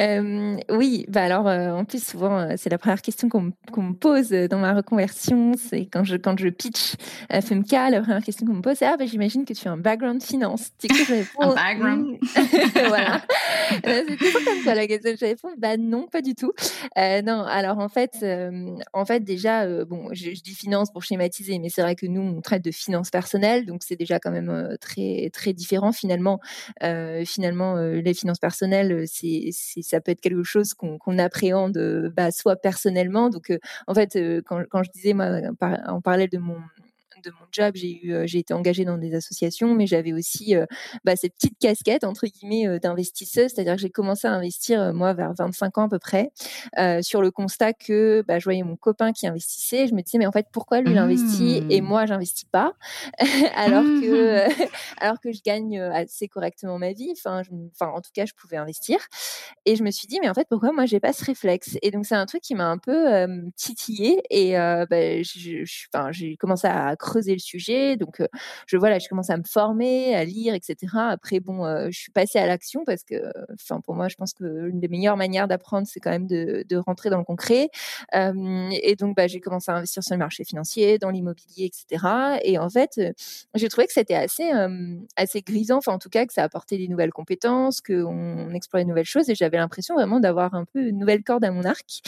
[0.00, 3.94] Euh, oui, bah alors euh, en plus souvent euh, c'est la première question qu'on me
[3.94, 6.94] pose dans ma reconversion, c'est quand je quand je pitch
[7.30, 9.72] à FMK, la première question qu'on me pose c'est ah bah j'imagine que tu as
[9.72, 10.70] un background finance.
[10.78, 12.18] Tu sais que je réponds un background.
[12.88, 13.22] voilà.
[13.84, 15.12] c'est toujours comme ça la question.
[15.18, 16.52] Je réponds bah non pas du tout.
[16.96, 18.26] non alors en fait
[18.92, 22.20] en fait déjà bon je, je, dis finance pour schématiser mais c'est vrai que nous
[22.20, 26.40] on traite de finance personnelle donc c'est déjà quand même très très différent finalement
[27.24, 33.30] finalement les finances personnelles c'est ça peut être quelque chose qu'on appréhende bah, soit personnellement.
[33.30, 33.52] Donc,
[33.86, 35.26] en fait, quand, quand, je disais, moi,
[35.88, 36.58] on parlait de mon
[37.24, 40.54] de mon job, j'ai eu, j'ai été engagée dans des associations, mais j'avais aussi
[41.04, 45.32] bah, cette petite casquette entre guillemets d'investisseuse, c'est-à-dire que j'ai commencé à investir moi vers
[45.34, 46.30] 25 ans à peu près,
[47.02, 50.26] sur le constat que bah, je voyais mon copain qui investissait, je me disais mais
[50.26, 51.84] en fait pourquoi lui il investit et mmh.
[51.84, 52.74] moi j'investis pas,
[53.54, 54.68] alors que mmh.
[55.00, 58.56] alors que je gagne assez correctement ma vie, enfin, enfin en tout cas je pouvais
[58.56, 58.98] investir,
[59.64, 61.90] et je me suis dit mais en fait pourquoi moi j'ai pas ce réflexe, et
[61.90, 63.26] donc c'est un truc qui m'a un peu
[63.56, 67.96] titillé et bah, j'ai commencé à creuser le sujet.
[67.96, 68.22] Donc,
[68.66, 70.76] je voilà, je commence à me former, à lire, etc.
[70.94, 73.16] Après, bon, je suis passée à l'action parce que,
[73.54, 76.76] enfin, pour moi, je pense que l'une des meilleures manières d'apprendre, c'est quand même de,
[76.76, 77.70] rentrer dans le concret.
[78.12, 82.38] et donc, bah, j'ai commencé à investir sur le marché financier, dans l'immobilier, etc.
[82.42, 83.00] Et en fait,
[83.54, 84.50] j'ai trouvé que c'était assez,
[85.16, 88.88] assez grisant, enfin, en tout cas, que ça apportait des nouvelles compétences, qu'on explorait de
[88.88, 89.30] nouvelles choses.
[89.30, 92.02] Et j'avais l'impression vraiment d'avoir un peu une nouvelle corde à mon arc.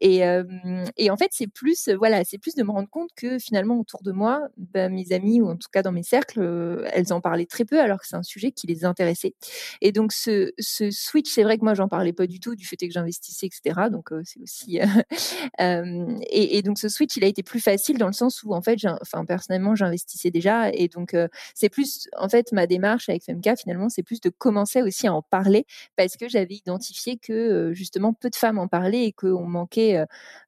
[0.00, 4.02] Et, en fait, c'est plus, voilà, c'est plus de me rendre compte que finalement, autour
[4.02, 7.46] de moi, bah, mes amis ou en tout cas dans mes cercles, elles en parlaient
[7.46, 9.34] très peu alors que c'est un sujet qui les intéressait.
[9.80, 12.66] Et donc ce, ce switch, c'est vrai que moi j'en parlais pas du tout du
[12.66, 13.88] fait que j'investissais, etc.
[13.90, 14.78] Donc c'est aussi
[15.58, 18.62] et, et, donc ce switch, il a été plus facile dans le sens où en
[18.62, 21.16] fait, enfin personnellement, j'investissais déjà et donc
[21.54, 25.14] c'est plus en fait ma démarche avec FMK finalement, c'est plus de commencer aussi à
[25.14, 29.46] en parler parce que j'avais identifié que justement peu de femmes en parlaient et qu'on
[29.46, 29.81] manquait,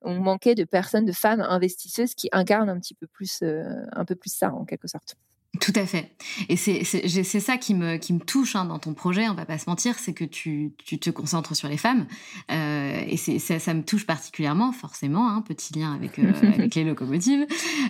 [0.03, 4.15] on manquait de personnes, de femmes investisseuses qui incarnent un petit peu plus, un peu
[4.17, 5.17] plus ça en quelque sorte.
[5.61, 6.11] Tout à fait.
[6.49, 9.59] Et c'est ça qui me, qui me touche hein, dans ton projet, on va pas
[9.59, 12.07] se mentir, c'est que tu, tu, te concentres sur les femmes.
[12.51, 16.83] Euh, et ça, ça me touche particulièrement, forcément, hein, petit lien avec, euh, avec les
[16.83, 17.47] locomotives.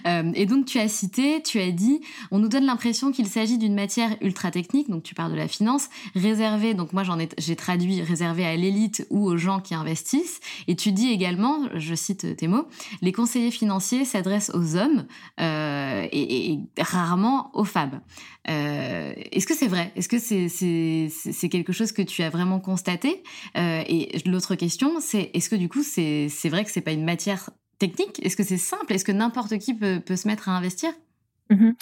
[0.07, 2.00] Euh, et donc tu as cité, tu as dit,
[2.31, 5.48] on nous donne l'impression qu'il s'agit d'une matière ultra technique, donc tu parles de la
[5.48, 9.74] finance, réservée, donc moi j'en ai, j'ai traduit réservée à l'élite ou aux gens qui
[9.74, 10.40] investissent.
[10.68, 12.66] Et tu dis également, je cite tes mots,
[13.00, 15.07] les conseillers financiers s'adressent aux hommes
[15.38, 18.00] et, et rarement aux femmes.
[18.48, 19.92] Euh, est-ce que c'est vrai?
[19.96, 23.22] Est-ce que c'est quelque chose que tu as vraiment constaté?
[23.56, 27.04] Euh, Et l'autre question, c'est est-ce que du coup, c'est vrai que c'est pas une
[27.04, 28.24] matière technique?
[28.24, 28.92] Est-ce que c'est simple?
[28.92, 30.92] Est-ce que n'importe qui peut, peut se mettre à investir?
[31.50, 31.72] Mmh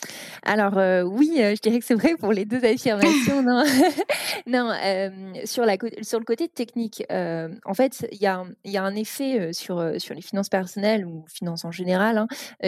[0.42, 0.74] Alors
[1.08, 3.42] oui, je dirais que c'est vrai pour les deux affirmations.
[3.42, 3.62] non,
[4.46, 4.72] non
[5.44, 9.52] sur, la, sur le côté technique, en fait, il y a, y a un effet
[9.52, 12.26] sur, sur les finances personnelles ou finances en général, hein,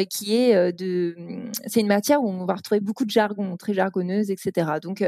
[0.09, 1.15] qui est de...
[1.19, 4.79] Mmh, c'est une matière où on va retrouver beaucoup de jargon, très jargonneuse, etc.
[4.81, 5.05] Donc,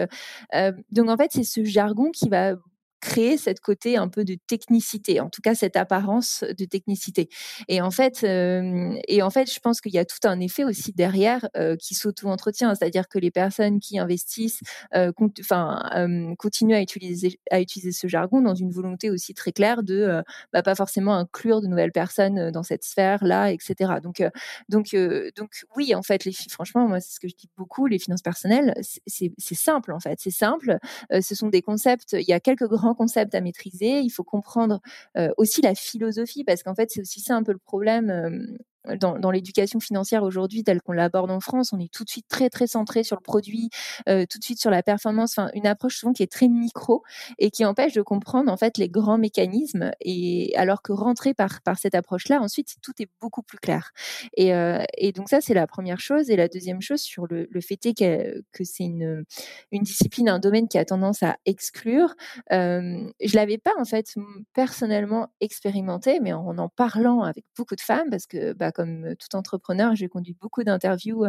[0.90, 2.55] donc en fait, c'est ce jargon qui va
[3.00, 7.28] créer cette côté un peu de technicité, en tout cas cette apparence de technicité.
[7.68, 10.64] Et en fait, euh, et en fait, je pense qu'il y a tout un effet
[10.64, 14.61] aussi derrière euh, qui s'auto-entretient, c'est-à-dire que les personnes qui investissent,
[14.94, 20.22] euh, continuent à utiliser à utiliser ce jargon dans une volonté aussi très claire de
[20.52, 23.94] bah, pas forcément inclure de nouvelles personnes dans cette sphère-là, etc.
[24.02, 24.22] Donc,
[24.68, 24.96] donc,
[25.37, 28.22] donc, oui, en fait, les franchement, moi, c'est ce que je dis beaucoup, les finances
[28.22, 30.78] personnelles, c'est simple en fait, c'est simple.
[31.11, 32.12] ce sont des concepts.
[32.12, 34.01] Il y a quelques grands concept à maîtriser.
[34.01, 34.81] Il faut comprendre
[35.16, 38.59] euh, aussi la philosophie parce qu'en fait, c'est aussi ça un peu le problème.
[39.01, 42.49] Dans, l'éducation financière aujourd'hui, telle qu'on l'aborde en France, on est tout de suite très
[42.51, 43.70] très centré sur le produit,
[44.09, 45.37] euh, tout de suite sur la performance.
[45.37, 47.03] Enfin, une approche souvent qui est très micro
[47.38, 49.90] et qui empêche de comprendre en fait les grands mécanismes.
[50.01, 53.90] Et alors que rentrer par par cette approche-là, ensuite tout est beaucoup plus clair.
[54.37, 56.31] Et, euh, et donc ça c'est la première chose.
[56.31, 59.25] Et la deuxième chose sur le, le fait que, que c'est une
[59.72, 62.14] une discipline, un domaine qui a tendance à exclure.
[62.53, 64.14] Euh, je l'avais pas en fait
[64.55, 69.34] personnellement expérimenté, mais en en parlant avec beaucoup de femmes parce que bah, comme tout
[69.34, 71.24] entrepreneur, j'ai conduit beaucoup d'interviews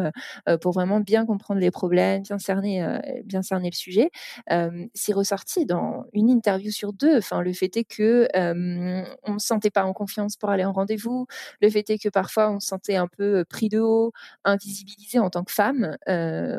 [0.61, 2.85] pour vraiment bien comprendre les problèmes, bien cerner,
[3.23, 4.11] bien cerner le sujet.
[4.93, 7.17] c'est ressorti dans une interview sur deux.
[7.17, 10.73] Enfin, le fait est que on ne se sentait pas en confiance pour aller en
[10.73, 11.25] rendez-vous.
[11.61, 14.11] Le fait est que parfois on se sentait un peu pris de haut,
[14.43, 15.97] invisibilisé en tant que femme.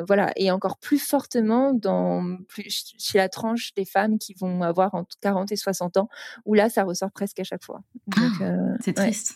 [0.07, 4.95] voilà, et encore plus fortement dans plus, chez la tranche des femmes qui vont avoir
[4.95, 6.09] entre 40 et 60 ans,
[6.47, 7.83] où là, ça ressort presque à chaque fois.
[8.17, 9.35] Ah, c'est triste.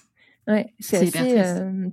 [0.49, 1.89] Ouais, c'est assez, euh,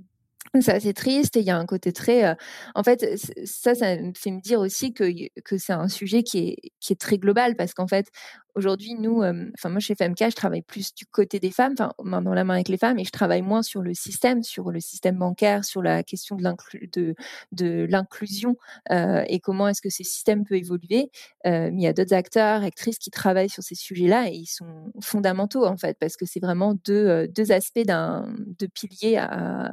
[0.60, 2.24] c'est assez triste et il y a un côté très.
[2.24, 2.34] Euh,
[2.74, 5.04] en fait, ça, ça me fait me dire aussi que,
[5.44, 8.06] que c'est un sujet qui est, qui est très global parce qu'en fait,
[8.54, 12.22] Aujourd'hui, nous, enfin moi chez FMK, je travaille plus du côté des femmes, enfin main
[12.22, 14.80] dans la main avec les femmes, et je travaille moins sur le système, sur le
[14.80, 18.56] système bancaire, sur la question de l'inclusion
[18.90, 21.10] euh, et comment est-ce que ces systèmes peuvent évoluer.
[21.44, 24.92] mais il y a d'autres acteurs, actrices qui travaillent sur ces sujets-là et ils sont
[25.00, 29.72] fondamentaux en fait parce que c'est vraiment deux, deux aspects d'un de piliers à,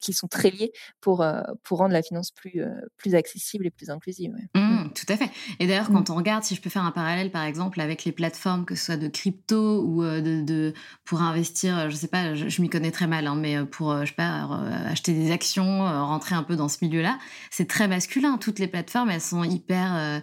[0.00, 1.26] qui sont très liés pour
[1.62, 2.62] pour rendre la finance plus
[2.96, 4.34] plus accessible et plus inclusive.
[4.54, 5.30] Mmh, tout à fait.
[5.58, 5.94] Et d'ailleurs, mmh.
[5.94, 8.74] quand on regarde, si je peux faire un parallèle par exemple avec les plateformes, que
[8.74, 12.68] ce soit de crypto ou euh, de, pour investir, euh, je sais pas, je, m'y
[12.68, 14.48] connais très mal, hein, mais euh, pour, je sais pas,
[14.90, 17.18] acheter des actions, rentrer un peu dans ce milieu-là,
[17.50, 18.36] c'est très masculin.
[18.36, 20.20] Toutes les plateformes, elles sont hyper.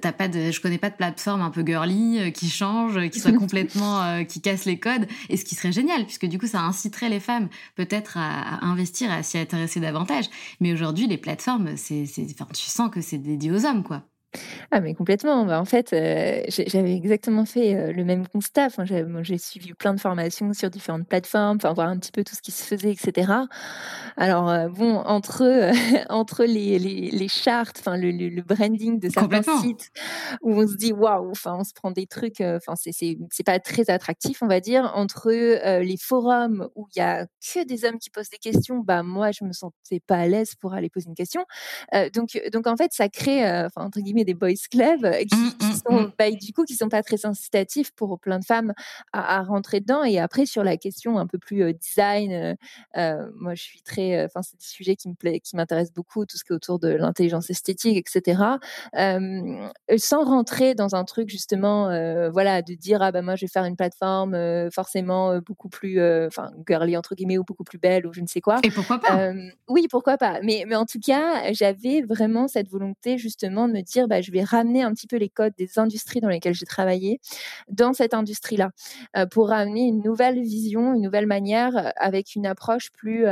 [0.00, 3.32] t'as pas de, je connais pas de plateforme un peu girly qui change, qui soit
[3.38, 7.08] complètement, qui casse les codes, et ce qui serait génial, puisque du coup, ça inciterait
[7.08, 10.24] les femmes peut-être à, investir, à s'y intéresser davantage.
[10.60, 14.02] Mais aujourd'hui, les plateformes, c'est, enfin, tu sens que c'est dédié aux hommes, quoi.
[14.70, 15.44] Ah mais complètement.
[15.46, 18.66] Bah, en fait, euh, j'avais exactement fait euh, le même constat.
[18.66, 22.34] Enfin, j'ai suivi plein de formations sur différentes plateformes, enfin voir un petit peu tout
[22.34, 23.32] ce qui se faisait, etc.
[24.16, 25.70] Alors euh, bon, entre
[26.10, 29.90] entre les, les, les charts, enfin le, le, branding de certains sites
[30.42, 33.58] où on se dit waouh, enfin on se prend des trucs, enfin c'est c'est pas
[33.58, 34.92] très attractif, on va dire.
[34.94, 39.02] Entre les forums où il y a que des hommes qui posent des questions, bah
[39.02, 41.44] moi je me sentais pas à l'aise pour aller poser une question.
[42.14, 45.72] donc donc en fait ça crée, enfin entre guillemets des boys clubs qui, mmh, qui
[45.74, 48.74] sont, mmh, bah, du coup, qui sont pas très incitatifs pour plein de femmes
[49.12, 50.04] à, à, rentrer dedans.
[50.04, 52.56] Et après, sur la question un peu plus design,
[52.94, 56.36] moi, je suis très, enfin, c'est des sujets qui me plaît, qui m'intéressent beaucoup, tout
[56.36, 58.42] ce qui est autour de l'intelligence esthétique, etc.
[59.96, 61.84] sans rentrer dans un truc justement,
[62.30, 64.36] voilà, de dire ah ben moi je vais faire une plateforme
[64.70, 68.40] forcément beaucoup plus, enfin girly entre guillemets ou beaucoup plus belle ou je ne sais
[68.40, 68.58] quoi.
[68.62, 69.32] Et pourquoi pas?
[69.68, 70.40] Oui, pourquoi pas.
[70.42, 74.32] Mais mais en tout cas, j'avais vraiment cette volonté justement de me dire bah je
[74.32, 77.20] vais ramener un petit peu les codes des industries dans lesquelles j'ai travaillé
[77.68, 78.70] dans cette industrie-là
[79.30, 83.26] pour ramener une nouvelle vision, une nouvelle manière avec une approche plus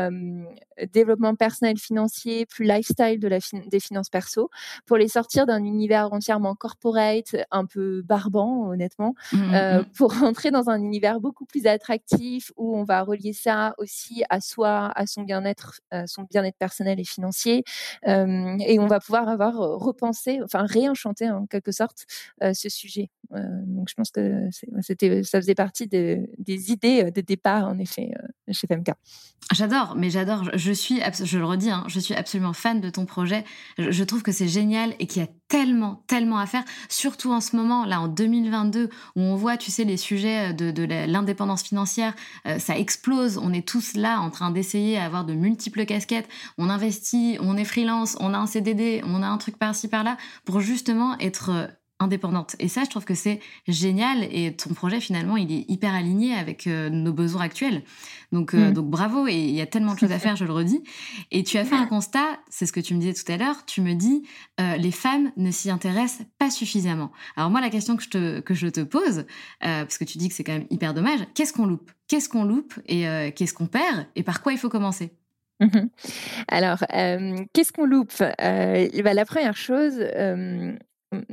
[0.93, 4.51] développement personnel financier, plus lifestyle de la des finances perso,
[4.87, 9.85] pour les sortir d'un univers entièrement corporate, un peu barbant, honnêtement, mmh, euh, mmh.
[9.97, 14.41] pour rentrer dans un univers beaucoup plus attractif où on va relier ça aussi à
[14.41, 17.65] soi, à son bien-être, euh, son bien-être personnel et financier,
[18.07, 22.07] euh, et on va pouvoir avoir repensé, enfin réenchanté en quelque sorte
[22.41, 23.11] ce sujet.
[23.31, 24.49] donc je pense que
[24.81, 28.11] c'était, ça faisait partie des idées de départ en effet
[28.51, 28.91] chez FMK.
[29.53, 30.51] J'adore, mais j'adore.
[30.55, 33.45] Je suis, je le redis, hein, je suis absolument fan de ton projet.
[33.77, 37.41] Je, trouve que c'est génial et qu'il y a tellement, tellement à faire, surtout en
[37.41, 42.13] ce moment, là, en 2022, où on voit, tu sais, les sujets de, l'indépendance financière,
[42.49, 43.39] euh, ça explose.
[43.39, 46.29] On est tous là en train d'essayer à avoir de multiples casquettes.
[46.59, 50.17] On investit, on est freelance, on a un CDD, on a un truc par-ci, par-là,
[50.45, 51.67] pour justement être euh,
[52.01, 52.57] indépendante.
[52.59, 54.25] Et ça, je trouve que c'est génial.
[54.31, 57.83] Et ton projet, finalement, il est hyper aligné avec euh, nos besoins actuels.
[58.33, 58.73] Donc, euh, mm.
[58.73, 59.27] donc bravo.
[59.27, 60.83] Et il y a tellement de choses à faire, je le redis.
[61.31, 63.65] Et tu as fait un constat, c'est ce que tu me disais tout à l'heure.
[63.67, 64.27] Tu me dis,
[64.61, 67.13] euh, les femmes ne s'y intéressent pas suffisamment.
[67.37, 69.25] Alors moi, la question que je te, que je te pose,
[69.61, 71.91] parce que tu dis que c'est quand même hyper dommage, qu'est-ce qu'on loupe?
[72.09, 74.07] Qu'est-ce qu'on loupe et qu'est-ce qu'on perd?
[74.17, 75.13] Et par quoi il faut commencer?
[75.61, 75.89] Mm-hmm.
[76.49, 76.85] alors,
[77.53, 78.13] qu'est-ce qu'on loupe?
[78.19, 79.95] Bah, La première chose,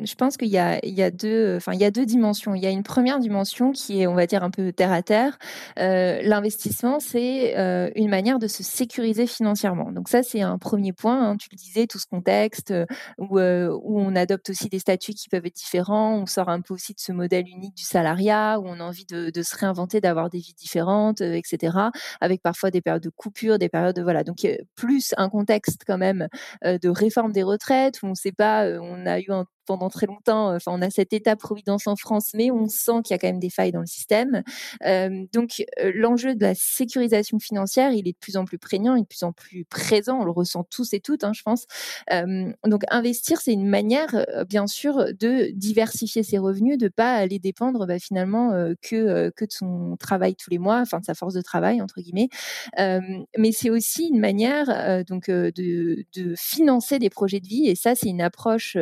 [0.03, 2.55] je pense qu'il y a, deux, enfin, il y a deux dimensions.
[2.55, 5.01] Il y a une première dimension qui est, on va dire, un peu terre à
[5.01, 5.37] terre.
[5.79, 9.91] Euh, l'investissement, c'est euh, une manière de se sécuriser financièrement.
[9.91, 11.31] Donc ça, c'est un premier point.
[11.31, 11.37] Hein.
[11.37, 12.85] tu le disais, tout ce contexte euh,
[13.17, 16.15] où, on adopte aussi des statuts qui peuvent être différents.
[16.15, 19.05] On sort un peu aussi de ce modèle unique du salariat où on a envie
[19.05, 21.77] de, de se réinventer, d'avoir des vies différentes, etc.
[22.19, 24.23] Avec parfois des périodes de coupure, des périodes de voilà.
[24.23, 26.27] Donc plus un contexte quand même
[26.63, 30.07] de réforme des retraites où on ne sait pas, on a eu un pendant très
[30.07, 30.55] longtemps.
[30.55, 33.39] Enfin, on a cet état-providence en France, mais on sent qu'il y a quand même
[33.39, 34.43] des failles dans le système.
[34.85, 38.95] Euh, donc, euh, l'enjeu de la sécurisation financière, il est de plus en plus prégnant,
[38.95, 40.19] il est de plus en plus présent.
[40.21, 41.65] On le ressent tous et toutes, hein, je pense.
[42.11, 47.39] Euh, donc, investir, c'est une manière, bien sûr, de diversifier ses revenus, de pas aller
[47.39, 51.33] dépendre bah, finalement que que de son travail tous les mois, enfin de sa force
[51.33, 52.29] de travail entre guillemets.
[52.77, 58.09] mais c'est aussi une manière donc de financer des projets de vie, et ça, c'est
[58.09, 58.77] une approche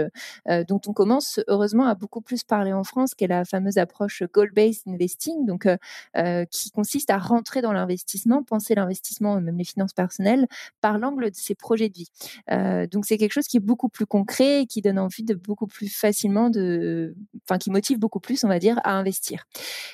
[0.70, 4.24] dont on commence heureusement à beaucoup plus parler en France, qui est la fameuse approche
[4.32, 5.78] goal-based investing, donc euh,
[6.16, 10.48] euh, qui consiste à rentrer dans l'investissement, penser l'investissement, même les finances personnelles,
[10.80, 12.10] par l'angle de ses projets de vie.
[12.52, 15.34] Euh, donc c'est quelque chose qui est beaucoup plus concret, et qui donne envie de
[15.34, 19.46] beaucoup plus facilement de, enfin qui motive beaucoup plus, on va dire, à investir.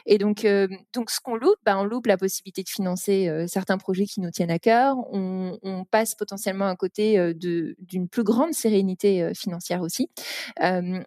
[0.05, 0.45] Et donc
[0.93, 4.31] donc ce qu'on loupe, ben, on loupe la possibilité de financer certains projets qui nous
[4.31, 4.97] tiennent à cœur.
[5.11, 10.09] On, passe potentiellement à côté d'une plus grande sérénité financière aussi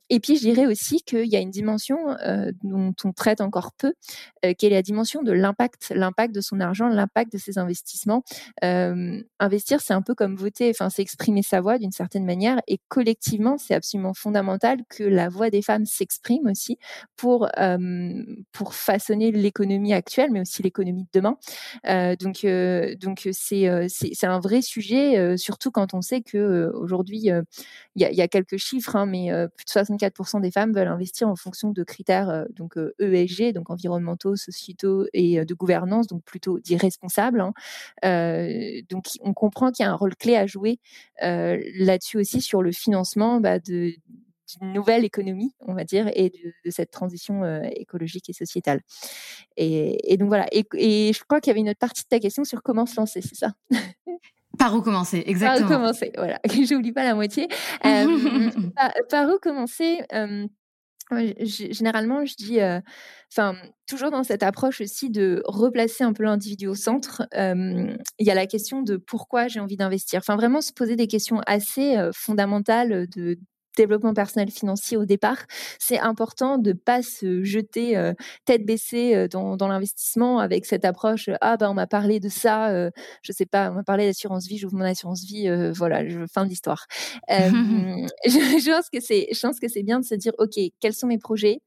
[0.09, 1.99] et puis, je dirais aussi qu'il y a une dimension
[2.63, 3.95] dont on traite encore peu,
[4.57, 8.23] qui est la dimension de l'impact, l'impact de son argent, l'impact de ses investissements.
[8.63, 12.79] investir, c'est un peu comme voter, enfin, c'est exprimer sa voix d'une certaine manière, et
[12.89, 16.79] collectivement, c'est absolument fondamental que la voix des femmes s'exprime aussi
[17.17, 17.49] pour
[18.53, 21.37] pour façonner l'économie actuelle, mais aussi l'économie de demain.
[22.21, 22.47] donc,
[23.01, 27.31] donc c'est c'est un vrai sujet, surtout quand on sait que aujourd'hui
[27.95, 31.37] il y, a quelques chiffres, hein, mais plus de 64% des femmes veulent investir en
[31.37, 36.07] fonction de critères euh, donc ESG, euh, e donc environnementaux, sociétaux et euh, de gouvernance,
[36.07, 37.41] donc plutôt dits responsables.
[37.41, 37.53] Hein.
[38.89, 40.79] donc on comprend qu'il y a un rôle clé à jouer
[41.21, 43.93] là-dessus aussi sur le financement bah, de
[44.61, 48.81] d'une nouvelle économie, on va dire, et de, cette transition écologique et sociétale.
[49.59, 50.47] Et, donc voilà.
[50.53, 52.97] Et je crois qu'il y avait une autre partie de ta question sur comment se
[52.97, 53.53] lancer, c'est ça?
[54.59, 55.69] Par où commencer, exactement.
[55.69, 56.41] Par où commencer, voilà.
[56.65, 57.49] J'oublie pas la moitié.
[57.85, 58.51] Euh,
[59.09, 60.47] par, où commencer euh,
[61.71, 62.81] Généralement, je dis, euh,
[63.33, 67.27] enfin, toujours dans cette approche aussi de replacer un peu l'individu au centre.
[67.35, 70.19] Il y a la question de pourquoi j'ai envie d'investir.
[70.19, 73.39] Enfin, vraiment se poser des questions assez fondamentales de
[73.79, 75.39] développement personnel financier au départ,
[75.79, 78.13] c'est important de pas se jeter euh,
[78.45, 82.29] tête baissée euh, dans, dans l'investissement avec cette approche ah ben on m'a parlé de
[82.29, 82.91] ça, euh,
[83.23, 86.45] je sais pas, on m'a parlé d'assurance vie, j'ouvre mon assurance vie, voilà, je, fin
[86.45, 86.87] de l'histoire.
[87.29, 90.95] je, je, pense que c'est, je pense que c'est bien de se dire ok, quels
[90.95, 91.61] sont mes projets?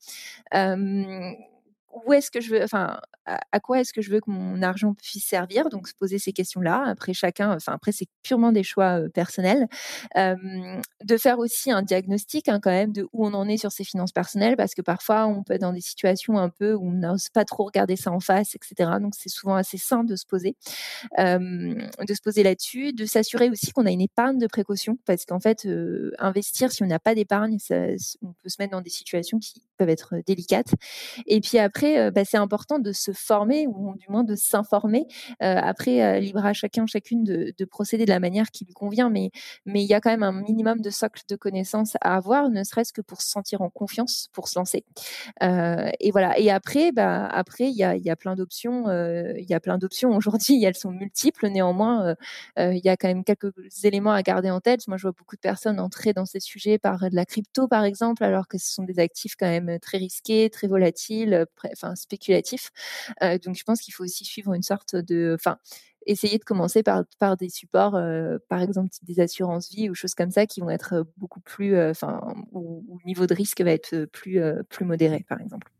[1.93, 4.93] Où est-ce que je veux, enfin, à, quoi est-ce que je veux que mon argent
[4.93, 5.69] puisse servir?
[5.69, 6.83] Donc, se poser ces questions-là.
[6.87, 9.67] Après, chacun, enfin, après, c'est purement des choix personnels.
[10.15, 13.83] de faire aussi un diagnostic, hein, quand même, de où on en est sur ses
[13.83, 16.91] finances personnelles, parce que parfois, on peut être dans des situations un peu où on
[16.91, 18.91] n'ose pas trop regarder ça en face, etc.
[18.99, 20.55] Donc, c'est souvent assez sain de se poser,
[21.17, 25.39] de se poser là-dessus, de s'assurer aussi qu'on a une épargne de précaution, parce qu'en
[25.39, 25.67] fait,
[26.19, 27.57] investir, si on n'a pas d'épargne,
[28.21, 30.73] on peut se mettre dans des situations qui peuvent être délicates.
[31.25, 35.07] Et puis après, bah, c'est important de se former ou du moins de s'informer.
[35.39, 39.31] Après, libre à chacun, chacune de, procéder de la manière qui lui convient, mais
[39.65, 42.63] mais il y a quand même un minimum de socle de connaissances à avoir, ne
[42.63, 44.83] serait-ce que pour se sentir en confiance, pour se lancer.
[45.41, 46.37] Et voilà.
[46.37, 48.85] Et après, bah après, il y a, y a plein d'options.
[49.37, 50.63] Il y a plein d'options aujourd'hui.
[50.63, 51.47] Elles sont multiples.
[51.49, 52.15] Néanmoins,
[52.57, 53.53] il y a quand même quelques
[53.83, 54.87] éléments à garder en tête.
[54.87, 57.83] Moi, je vois beaucoup de personnes entrer dans ces sujets par de la crypto, par
[57.83, 62.71] exemple, alors que ce sont des actifs quand même très risqués, très volatiles, enfin spéculatifs.
[63.23, 65.57] Euh, donc je pense qu'il faut aussi suivre une sorte de, enfin
[66.07, 70.15] essayer de commencer par, par des supports, euh, par exemple des assurances vie ou choses
[70.15, 73.71] comme ça, qui vont être beaucoup plus, euh, enfin, où, le niveau de risque va
[73.71, 75.71] être plus, plus modéré, par exemple.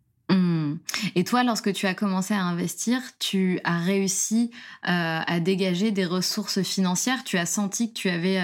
[0.72, 0.80] Mmh.
[1.16, 4.52] Et toi, lorsque tu as commencé à investir, tu as réussi
[4.84, 7.24] à dégager des ressources financières?
[7.24, 8.40] Tu as senti que tu avais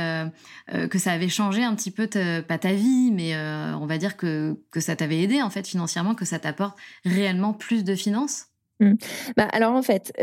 [0.89, 2.07] que ça avait changé un petit peu
[2.47, 6.15] pas ta vie, mais on va dire que, que ça t'avait aidé en fait financièrement,
[6.15, 8.45] que ça t'apporte réellement plus de finances?
[8.79, 8.93] Mmh.
[9.35, 10.13] Bah, alors en fait,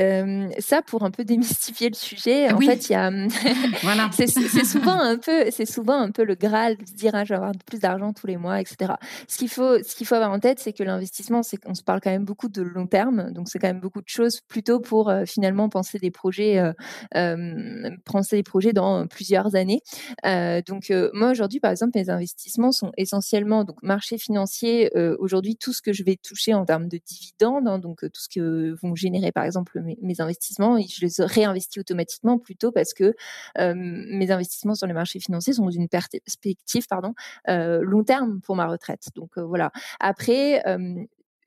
[0.58, 3.10] ça pour un peu démystifier le sujet, en fait, il y a,
[3.82, 4.10] voilà.
[4.12, 4.26] c'est
[4.64, 7.36] souvent un peu, c'est souvent un peu le graal de se dire ah, je vais
[7.36, 8.92] avoir plus d'argent tous les mois, etc.
[9.28, 11.82] Ce qu'il faut, ce qu'il faut avoir en tête, c'est que l'investissement, c'est qu'on se
[11.82, 14.80] parle quand même beaucoup de long terme, donc c'est quand même beaucoup de choses plutôt
[14.80, 16.72] pour finalement penser des projets,
[17.16, 19.80] euh, penser des projets dans plusieurs années.
[20.26, 24.90] Euh, donc moi aujourd'hui, par exemple, mes investissements sont essentiellement donc marché financier.
[25.18, 28.28] aujourd'hui, tout ce que je vais toucher en termes de dividendes, hein, donc tout ce
[28.28, 28.43] que
[28.82, 33.14] vont générer par exemple mes, investissements, et je les réinvestis automatiquement plutôt parce que
[33.58, 37.14] euh, mes investissements sur les marchés financiers sont dans une perspective pardon,
[37.48, 39.08] euh, long terme pour ma retraite.
[39.14, 39.70] Donc euh, voilà.
[40.00, 40.62] Après,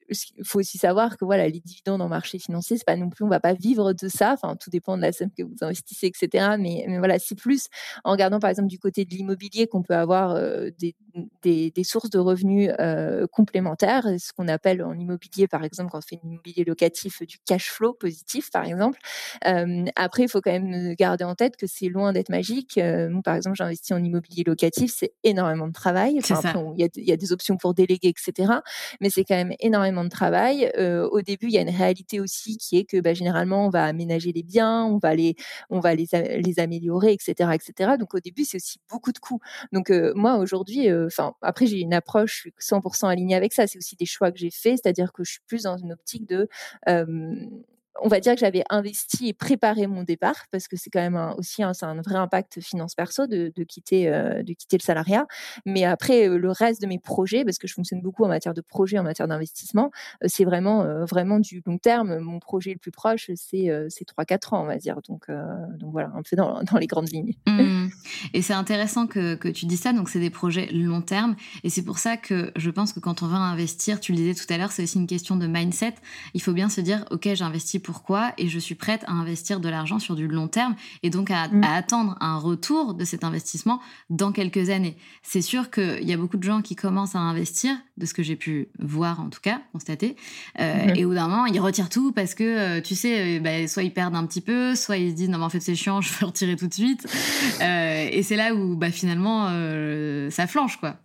[0.10, 3.26] il faut aussi savoir que voilà, les dividendes en marché financier, c'est pas non plus,
[3.26, 4.34] on va pas vivre de ça.
[4.34, 6.56] Enfin, tout dépend de la somme que vous investissez, etc.
[6.60, 7.68] Mais, mais voilà, c'est plus
[8.04, 10.96] en regardant par exemple du côté de l'immobilier qu'on peut avoir euh, des,
[11.42, 15.98] des, des, sources de revenus euh, complémentaires, ce qu'on appelle en immobilier, par exemple, quand
[15.98, 19.00] on fait immobilier locatif, du cash flow positif, par exemple.
[19.46, 22.78] Euh, après, il faut quand même garder en tête que c'est loin d'être magique.
[22.78, 26.20] moi, par exemple, j'investis en immobilier locatif, c'est énormément de travail.
[26.20, 28.54] Enfin, il y, y, a des options pour déléguer, etc.
[29.02, 30.72] Mais c'est quand même énormément de travail.
[30.78, 33.70] Euh, au début, il y a une réalité aussi qui est que bah, généralement, on
[33.70, 35.36] va aménager les biens, on va les,
[35.70, 37.92] on va les, les améliorer, etc., etc.
[38.00, 39.40] Donc au début, c'est aussi beaucoup de coûts.
[39.72, 43.54] Donc euh, moi aujourd'hui, euh, enfin après j'ai une approche, je suis 100% alignée avec
[43.54, 43.68] ça.
[43.68, 46.28] C'est aussi des choix que j'ai faits, c'est-à-dire que je suis plus dans une optique
[46.28, 46.48] de
[48.02, 51.34] on va dire que j'avais investi et préparé mon départ parce que c'est quand même
[51.38, 55.26] aussi un, vrai impact finance perso de, quitter euh, quitter le salariat.
[55.66, 58.54] Mais après euh, le reste de mes projets, parce que je fonctionne beaucoup en matière
[58.54, 59.92] de projet, en matière d'investissement,
[60.24, 62.20] euh, c'est vraiment vraiment du long terme.
[62.20, 65.00] Mon projet le plus proche, c'est c'est trois quatre ans, on va dire.
[65.08, 65.28] Donc
[65.82, 67.34] voilà, un peu dans, les grandes lignes.
[67.48, 67.88] Mmh.
[68.34, 69.94] Et c'est intéressant que, que tu dis ça.
[69.94, 73.24] Donc c'est des projets long terme et c'est pour ça que je pense que quand
[73.24, 75.96] on va investir, tu le disais tout à l'heure, c'est aussi une question de mindset.
[76.34, 79.70] Il faut bien se dire, ok, j'investis pourquoi et je suis prête à investir de
[79.70, 81.64] l'argent sur du long terme et donc à, mm.
[81.64, 83.80] attendre un retour de cet investissement
[84.10, 84.98] dans quelques années.
[85.24, 88.24] C'est sûr qu'il y a beaucoup de gens qui commencent à investir, de ce que
[88.24, 90.18] j'ai pu voir en tout cas, constater,
[90.60, 90.98] euh, mm-hmm.
[90.98, 93.84] et au d'un moment ils retirent tout parce que euh, tu sais, euh, bah, soit
[93.84, 96.02] ils perdent un petit peu, soit ils se disent non mais en fait c'est chiant,
[96.02, 97.08] je vais retirer tout de suite.
[97.62, 99.48] et c'est là où bah, finalement
[100.30, 100.98] ça flanche quoi.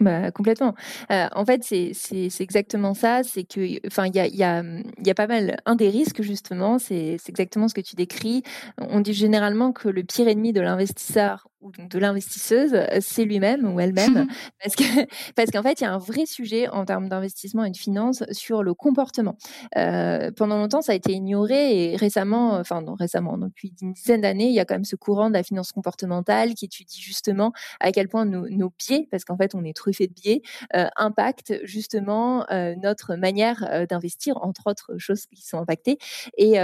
[0.00, 0.74] Bah, complètement.
[1.12, 3.22] Euh, en fait, c'est, c'est, c'est exactement ça.
[3.22, 4.62] C'est que, enfin, il y a, y, a,
[5.04, 5.58] y a pas mal.
[5.66, 8.42] Un des risques, justement, c'est, c'est exactement ce que tu décris.
[8.78, 13.80] On dit généralement que le pire ennemi de l'investisseur ou de l'investisseuse, c'est lui-même ou
[13.80, 14.26] elle-même,
[14.62, 14.82] parce que
[15.34, 18.24] parce qu'en fait, il y a un vrai sujet en termes d'investissement et de finance
[18.30, 19.36] sur le comportement.
[19.76, 24.22] Euh, pendant longtemps, ça a été ignoré et récemment, enfin non récemment, depuis une dizaine
[24.22, 27.52] d'années, il y a quand même ce courant de la finance comportementale qui étudie justement
[27.78, 30.42] à quel point nos, nos biais, parce qu'en fait, on est truffé de biais,
[30.76, 35.98] euh, impactent justement euh, notre manière euh, d'investir, entre autres choses qui sont impactées.
[36.36, 36.54] Et,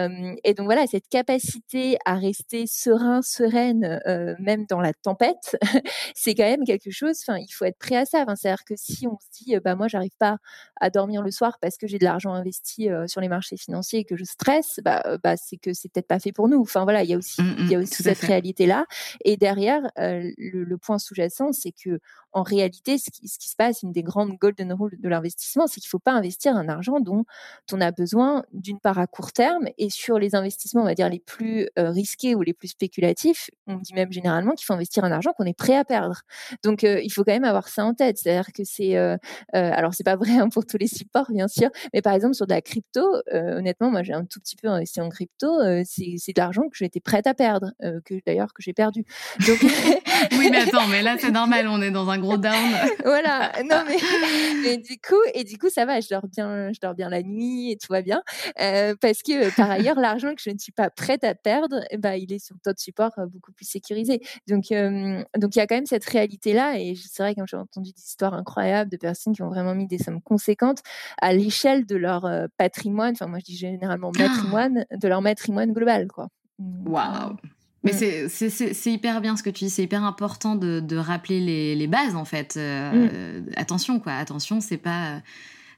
[0.45, 4.01] et donc voilà, cette capacité à rester serein, sereine,
[4.39, 5.57] même dans la tempête,
[6.15, 7.19] c'est quand même quelque chose.
[7.27, 8.25] Enfin, il faut être prêt à ça.
[8.37, 10.39] C'est-à-dire que si on se dit, bah moi, j'arrive pas
[10.81, 14.05] à dormir le soir parce que j'ai de l'argent investi sur les marchés financiers et
[14.05, 16.61] que je stresse, bah, bah c'est que c'est peut-être pas fait pour nous.
[16.61, 18.85] Enfin voilà, il y a aussi, mmh, il y a mmh, aussi cette réalité là.
[19.25, 22.01] Et derrière, le, le, point sous-jacent, c'est que
[22.37, 25.89] en réalité, ce qui, se passe, une des grandes golden rules de l'investissement, c'est qu'il
[25.89, 27.25] ne faut pas investir un argent dont
[27.73, 31.09] on a besoin d'une part à court terme et sur les investissements, on va dire
[31.09, 35.05] les plus euh, risqués ou les plus spéculatifs, on dit même généralement qu'il faut investir
[35.05, 36.23] un argent qu'on est prêt à perdre.
[36.63, 38.19] Donc, euh, il faut quand même avoir ça en tête.
[38.19, 39.17] C'est-à-dire que c'est, euh,
[39.53, 42.47] alors c'est pas vrai hein, pour tous les supports, bien sûr, mais par exemple sur
[42.47, 43.03] de la crypto,
[43.33, 45.49] honnêtement, moi j'ai un tout petit peu investi en crypto,
[45.85, 47.73] c'est de l'argent que j'étais prête à perdre,
[48.05, 49.05] que d'ailleurs que j'ai perdu.
[49.47, 49.59] Donc...
[50.33, 52.71] oui, mais attends, mais là c'est normal, on est dans un down.
[53.07, 53.53] Voilà.
[53.71, 56.01] Non, mais, du coup, et du coup, ça va.
[56.01, 58.23] Je dors bien, je dors bien la nuit et tout va bien.
[58.61, 62.17] Euh, parce que par ailleurs, l'argent que je ne suis pas prête à perdre, bah,
[62.17, 64.21] il est sur d'autres supports euh, beaucoup plus sécurisé.
[64.49, 66.79] Donc, euh, donc il y a quand même cette réalité-là.
[66.79, 69.87] Et c'est vrai, que j'ai entendu des histoires incroyables de personnes qui ont vraiment mis
[69.87, 70.83] des sommes conséquentes
[71.21, 73.13] à l'échelle de leur patrimoine.
[73.13, 74.19] Enfin, moi, je dis généralement ah!
[74.19, 76.29] patrimoine, de leur patrimoine global, quoi.
[76.59, 77.37] Waouh!
[77.85, 78.29] Mais mm.
[78.29, 81.87] c'est hyper bien ce que tu dis, c'est hyper important de, de rappeler les, les,
[81.87, 82.57] bases en fait.
[82.57, 83.51] Euh, mm.
[83.57, 85.21] attention quoi, attention, c'est pas.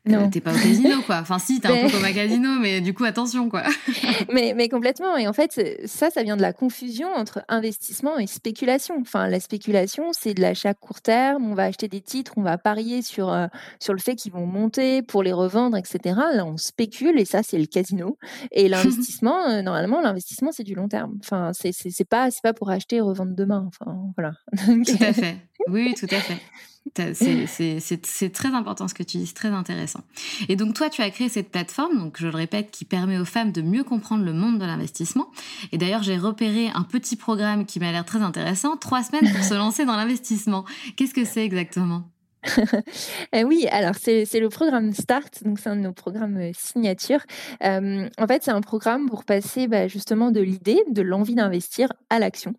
[0.05, 1.19] T'es pas au casino, quoi.
[1.21, 3.63] Enfin, si, t'es un peu comme un casino, mais du coup, attention, quoi.
[4.33, 5.17] mais, mais complètement.
[5.17, 8.97] Et en fait, ça, ça vient de la confusion entre investissement et spéculation.
[9.01, 11.51] Enfin, la spéculation, c'est de l'achat court terme.
[11.51, 13.47] On va acheter des titres, on va parier sur, euh,
[13.81, 16.17] sur le fait qu'ils vont monter pour les revendre, etc.
[16.35, 18.17] Là, on spécule et ça, c'est le casino.
[18.53, 21.19] Et l'investissement, euh, normalement, l'investissement, c'est du long terme.
[21.23, 23.69] Enfin, c'est pas, pas pour acheter et revendre demain.
[23.69, 24.33] Enfin, voilà.
[24.67, 25.37] tout à fait.
[25.69, 26.39] Oui, tout à fait.
[26.97, 30.01] C'est très important ce que tu dis, c'est très intéressant.
[30.49, 33.25] Et donc toi, tu as créé cette plateforme, donc je le répète, qui permet aux
[33.25, 35.31] femmes de mieux comprendre le monde de l'investissement.
[35.73, 39.45] Et d'ailleurs, j'ai repéré un petit programme qui m'a l'air très intéressant, trois semaines pour
[39.45, 40.65] se lancer dans l'investissement.
[40.97, 42.05] Qu'est-ce que c'est exactement?
[43.45, 47.21] Oui, alors c'est le programme START, donc c'est un de nos programmes euh, signature.
[47.65, 51.93] Euh, en fait, c'est un programme pour passer bah, justement de l'idée, de l'envie d'investir
[52.11, 52.55] à l'action.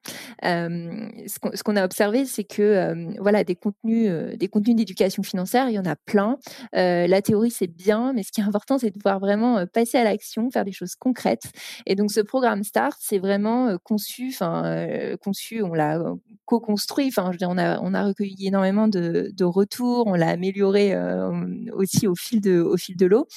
[0.46, 5.74] Euh, ce qu'on a observé, c'est que voilà, des contenus, des contenus d'éducation financière, il
[5.74, 6.38] y en a plein.
[6.74, 10.04] la théorie, c'est bien, mais ce qui est important, c'est de pouvoir vraiment passer à
[10.04, 11.52] l'action, faire des choses concrètes.
[11.86, 16.00] Et donc, ce programme START, c'est vraiment conçu, enfin conçu, on l'a
[16.50, 17.08] co-construit.
[17.10, 20.94] Enfin, je veux on a on a recueilli énormément de, de retours on l'a amélioré
[20.94, 21.32] euh,
[21.74, 23.28] aussi au fil de, au fil de l'eau.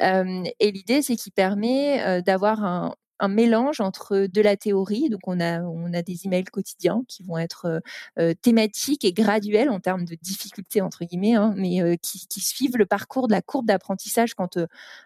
[0.00, 5.10] Euh, et l'idée, c'est qu'il permet euh, d'avoir un, un mélange entre de la théorie,
[5.10, 7.80] donc on a, on a des emails quotidiens qui vont être euh,
[8.18, 12.40] euh, thématiques et graduels en termes de difficultés entre guillemets, hein, mais euh, qui, qui,
[12.40, 14.58] suivent le parcours de la courbe d'apprentissage quand,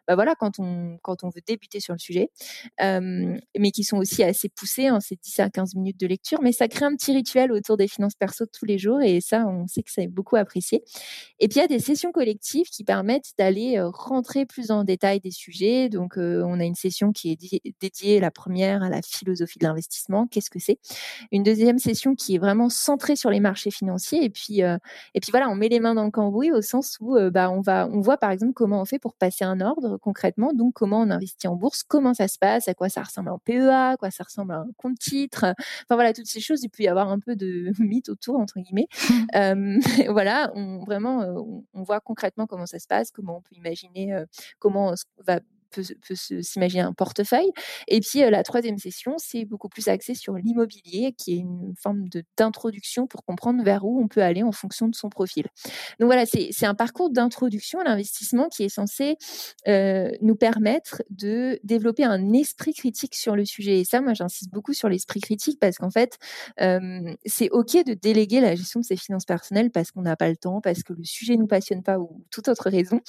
[0.07, 2.31] bah voilà, quand on, quand on veut débuter sur le sujet,
[2.81, 6.53] mais qui sont aussi assez poussés, hein, c'est 10 à 15 minutes de lecture, mais
[6.53, 9.67] ça crée un petit rituel autour des finances perso tous les jours et ça, on
[9.67, 10.85] sait que ça est beaucoup apprécié.
[11.41, 15.19] Et puis il y a des sessions collectives qui permettent d'aller rentrer plus en détail
[15.21, 19.59] des sujets, donc on a une session qui est dédiée la première à la philosophie
[19.59, 20.79] de l'investissement, qu'est-ce que c'est?
[21.33, 24.77] Une deuxième session qui est vraiment centrée sur les marchés financiers et puis euh,
[25.15, 27.51] et puis voilà, on met les mains dans le cambouis au sens où euh, bah
[27.51, 30.75] on va on voit par exemple comment on fait pour passer un ordre concrètement, donc
[30.75, 33.93] comment on investit en bourse, comment ça se passe, à quoi ça ressemble un PEA,
[33.93, 36.63] à quoi ça ressemble à un compte titre, enfin voilà toutes ces choses.
[36.63, 38.89] Il peut y avoir un peu de mythe autour entre guillemets.
[39.35, 39.79] euh,
[40.11, 41.35] voilà, on vraiment euh,
[41.75, 44.25] on, voit concrètement comment ça se passe, comment on peut imaginer
[44.59, 44.95] comment
[45.27, 45.41] va
[45.75, 47.51] peut, s'imaginer un portefeuille.
[47.89, 52.05] Et puis la troisième session, c'est beaucoup plus axé sur l'immobilier, qui est une forme
[52.37, 55.47] d'introduction pour comprendre vers où on peut aller en fonction de son profil.
[56.01, 59.17] Donc voilà, c'est un parcours d'introduction à l'investissement qui est censé
[59.67, 63.81] nous permettre de développer un esprit critique sur le sujet.
[63.81, 66.19] Et ça, moi, j'insiste beaucoup sur l'esprit critique parce qu'en fait,
[67.25, 70.37] c'est OK de déléguer la gestion de ses finances personnelles parce qu'on n'a pas le
[70.37, 73.01] temps, parce que le sujet nous passionne pas ou toute autre raison.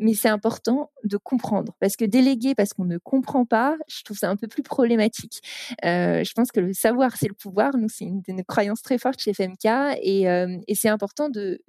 [0.00, 4.16] mais c'est important de comprendre parce que déléguer parce qu'on ne comprend pas, je trouve
[4.16, 5.40] ça un peu plus problématique.
[5.84, 7.76] Euh, je pense que le savoir, c'est le pouvoir.
[7.76, 11.60] Nous, c'est une croyances très fortes chez FMK euh, et c'est important de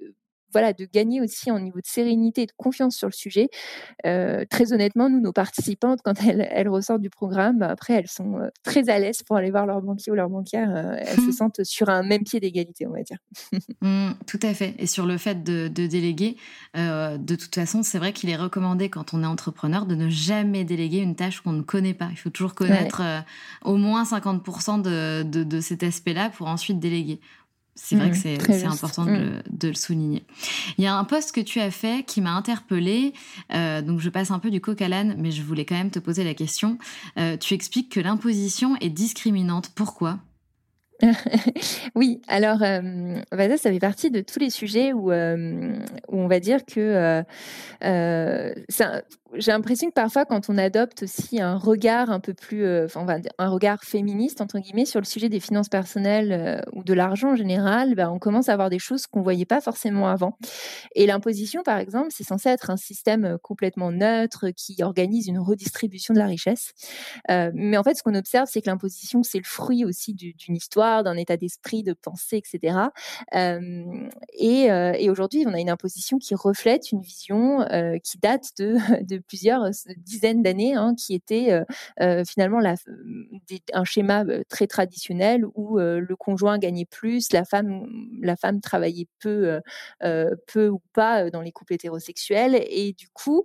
[0.52, 3.48] voilà, de gagner aussi en niveau de sérénité et de confiance sur le sujet.
[4.06, 8.08] Euh, très honnêtement, nous, nos participantes, quand elles, elles ressortent du programme, bah, après, elles
[8.08, 10.70] sont euh, très à l'aise pour aller voir leur banquier ou leur banquière.
[10.74, 13.18] Euh, elles se sentent sur un même pied d'égalité, on va dire.
[13.82, 14.74] Mmh, tout à fait.
[14.78, 16.36] Et sur le fait de, déléguer,
[16.74, 20.64] de toute façon, c'est vrai qu'il est recommandé quand on est entrepreneur de ne jamais
[20.64, 22.08] déléguer une tâche qu'on ne connaît pas.
[22.10, 23.02] Il faut toujours connaître
[23.64, 27.20] au moins 50% de, de, de cet aspect-là pour ensuite déléguer.
[27.82, 29.42] C'est vrai que mmh, c'est important mmh.
[29.50, 30.22] de, le souligner.
[30.78, 33.14] Il y a un post que tu as fait qui m'a interpellée.
[33.52, 35.90] Euh, donc, je passe un peu du coq à l'âne, mais je voulais quand même
[35.90, 36.78] te poser la question.
[37.18, 39.70] Euh, tu expliques que l'imposition est discriminante.
[39.74, 40.18] Pourquoi?
[41.94, 46.64] oui, alors bah, ça, fait partie de tous les sujets où, où on va dire
[46.64, 47.24] que
[49.34, 53.06] j'ai l'impression que parfois, quand on adopte aussi un regard un peu plus, enfin,
[53.38, 57.36] un regard féministe entre guillemets sur le sujet des finances personnelles ou de l'argent en
[57.36, 60.36] général, bah, on commence à avoir des choses qu'on voyait pas forcément avant.
[60.94, 66.12] Et l'imposition, par exemple, c'est censé être un système complètement neutre qui organise une redistribution
[66.12, 66.72] de la richesse.
[67.28, 70.89] mais en fait, ce qu'on observe, c'est que l'imposition, c'est le fruit aussi d'une histoire
[71.04, 72.76] d'un état d'esprit, de pensée, etc.
[74.32, 77.66] et, et aujourd'hui, on a une imposition qui reflète une vision
[78.02, 78.76] qui date de,
[79.28, 81.60] plusieurs dizaines d'années, hein, qui était
[82.26, 82.60] finalement
[83.72, 87.86] un schéma très traditionnel où le conjoint gagnait plus, la femme,
[88.22, 89.60] la femme travaillait peu,
[90.46, 93.44] peu ou pas dans les couples hétérosexuels, et du coup,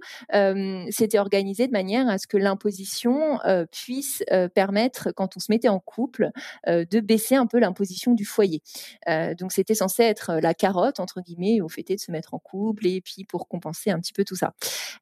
[0.89, 3.39] c'était organisé de manière à ce que l'imposition
[3.71, 4.23] puisse
[4.53, 6.29] permettre, quand on se mettait en couple,
[6.67, 8.61] de baisser un peu l'imposition du foyer.
[9.09, 12.33] Euh, donc c'était censé être euh, la carotte entre guillemets au fait de se mettre
[12.33, 14.53] en couple et puis pour compenser un petit peu tout ça.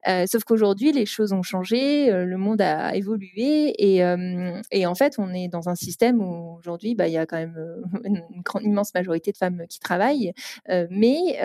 [0.08, 4.02] Euh, sauf qu'aujourd'hui les choses ont changé, le monde a évolué et,
[4.72, 7.38] et, en fait on est dans un système où aujourd'hui bah, il y a quand
[7.38, 7.58] même
[8.04, 10.34] une, grande, immense majorité de femmes qui travaillent,
[10.90, 11.40] mais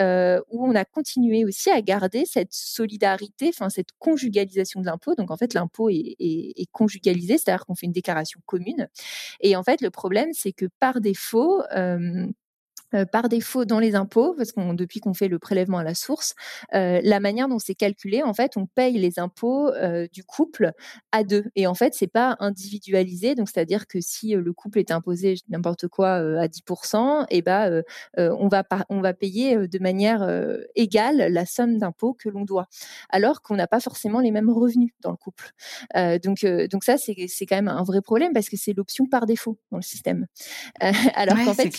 [0.51, 5.15] où on a continué aussi à garder cette solidarité, enfin cette conjugalisation de l'impôt.
[5.15, 8.89] Donc en fait l'impôt est, conjugalisé, c'est-à-dire qu'on fait une déclaration commune.
[9.41, 11.63] Et en fait le problème c'est que par défaut,
[13.11, 16.35] par défaut dans les impôts, parce qu'on depuis qu'on fait le prélèvement à la source,
[16.73, 20.71] euh, la manière dont c'est calculé, en fait, on paye les impôts euh, du couple
[21.11, 21.45] à deux.
[21.55, 23.35] Et en fait, c'est pas individualisé.
[23.35, 27.83] Donc, c'est-à-dire que si le couple est imposé n'importe quoi à 10%, et eh ben,
[28.17, 30.27] on va on va payer de manière
[30.75, 32.67] égale la somme d'impôts que l'on doit,
[33.09, 35.51] alors qu'on n'a pas forcément les mêmes revenus dans le couple.
[36.23, 39.57] donc, donc ça, c'est quand même un vrai problème parce que c'est l'option par défaut
[39.71, 40.27] dans le système.
[41.15, 41.69] alors qu'en fait,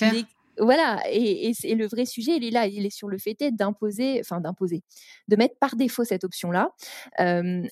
[0.60, 4.40] voilà, et, le vrai sujet, il est là, il est sur le fait d'imposer, enfin
[4.40, 4.82] d'imposer,
[5.28, 6.70] de mettre par défaut cette option-là,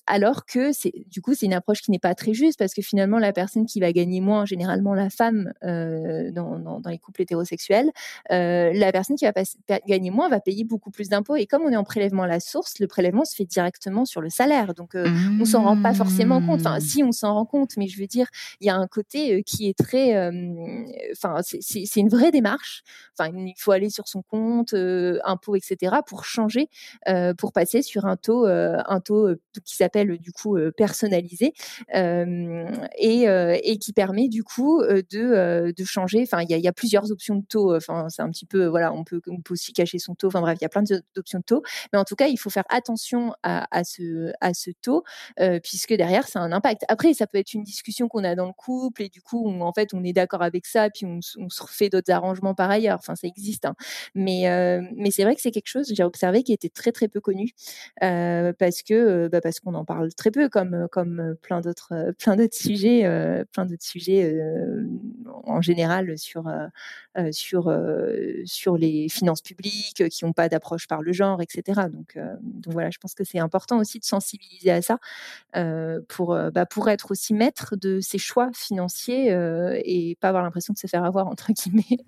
[0.07, 2.82] alors que c'est, du coup, c'est une approche qui n'est pas très juste parce que
[2.82, 7.91] finalement, la personne qui va gagner moins, généralement la femme dans, les couples hétérosexuels,
[8.30, 9.32] la personne qui va
[9.86, 11.36] gagner moins va payer beaucoup plus d'impôts.
[11.36, 14.20] Et comme on est en prélèvement à la source, le prélèvement se fait directement sur
[14.20, 16.61] le salaire, donc on s'en rend pas forcément compte.
[16.61, 18.28] Enfin, si on s'en rend compte, mais je veux dire,
[18.61, 20.30] il y a un côté qui est très,
[21.12, 22.78] enfin, c'est une vraie démarche
[23.20, 26.68] Il faut aller sur son compte, euh, impôts, etc., pour changer,
[27.09, 29.29] euh, pour passer sur un taux, euh, un taux
[29.64, 31.53] qui s'appelle du coup personnalisé
[31.95, 36.22] et, qui permet du coup de, de changer.
[36.22, 37.74] Enfin, il y, a plusieurs options de taux.
[37.74, 40.29] Enfin, c'est un petit peu, voilà, on peut, on peut aussi cacher son taux.
[40.29, 41.62] Enfin bref, il y a plein d'options de taux.
[41.93, 45.05] Mais en tout cas, il faut faire attention à, ce, à ce taux
[45.62, 46.85] puisque derrière, a un impact.
[46.89, 49.72] Après, ça peut être une discussion qu'on a dans le couple et du coup, en
[49.72, 52.99] fait, on est d'accord avec ça, puis on, on se refait d'autres arrangements par ailleurs.
[52.99, 53.65] Enfin, ça existe.
[53.65, 53.77] Hein.
[54.15, 57.07] Mais, euh, mais c'est vrai que c'est quelque chose, j'ai observé, qui était très, très
[57.07, 57.53] peu connu
[58.03, 62.13] euh, parce que euh, bah, parce qu'on en parle très peu, comme, comme plein d'autres
[62.19, 63.03] plein d'autres sujets,
[63.53, 64.43] plein d'autres sujets
[65.45, 66.51] en général sur,
[67.31, 67.73] sur,
[68.45, 71.83] sur les finances publiques qui n'ont pas d'approche par le genre, etc.
[71.93, 74.99] Donc, donc voilà, je pense que c'est important aussi de sensibiliser à ça
[76.09, 79.29] pour, bah, pour être aussi maître de ses choix financiers
[79.85, 81.99] et pas avoir l'impression de se faire avoir, entre guillemets.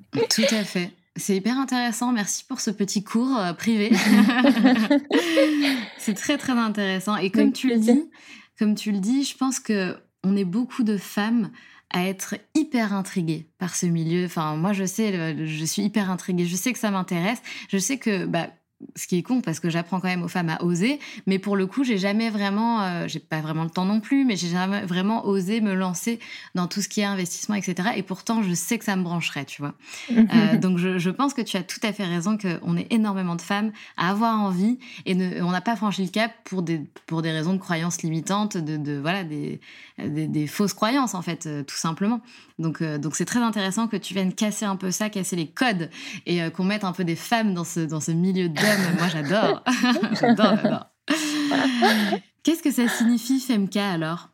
[0.50, 0.92] À fait.
[1.16, 2.12] C'est hyper intéressant.
[2.12, 3.92] Merci pour ce petit cours euh, privé.
[5.98, 7.16] c'est très très intéressant.
[7.16, 8.10] Et comme tu le dis,
[8.58, 11.50] comme tu le dis, je pense que on est beaucoup de femmes
[11.92, 14.24] à être hyper intriguées par ce milieu.
[14.24, 16.46] Enfin, moi, je sais, je suis hyper intriguée.
[16.46, 17.42] Je sais que ça m'intéresse.
[17.68, 18.48] Je sais que, bah,
[18.96, 21.56] ce qui est con parce que j'apprends quand même aux femmes à oser, mais pour
[21.56, 24.48] le coup, j'ai jamais vraiment, euh, j'ai pas vraiment le temps non plus, mais j'ai
[24.48, 26.18] jamais vraiment osé me lancer
[26.54, 27.90] dans tout ce qui est investissement, etc.
[27.96, 29.74] Et pourtant, je sais que ça me brancherait, tu vois.
[30.10, 33.36] euh, donc, je, je, pense que tu as tout à fait raison qu'on est énormément
[33.36, 36.80] de femmes à avoir envie et ne, on n'a pas franchi le cap pour des
[37.06, 39.60] pour des raisons de croyances limitantes, de, de voilà des,
[39.98, 42.20] des, des fausses croyances en fait, euh, tout simplement.
[42.58, 45.48] Donc euh, donc c'est très intéressant que tu viennes casser un peu ça, casser les
[45.48, 45.90] codes
[46.26, 48.54] et qu'on mette un peu des femmes dans ce dans ce milieu de
[48.98, 49.64] moi j'adore.
[50.20, 50.86] j'adore, j'adore.
[52.42, 54.30] Qu'est-ce que ça signifie Femka alors?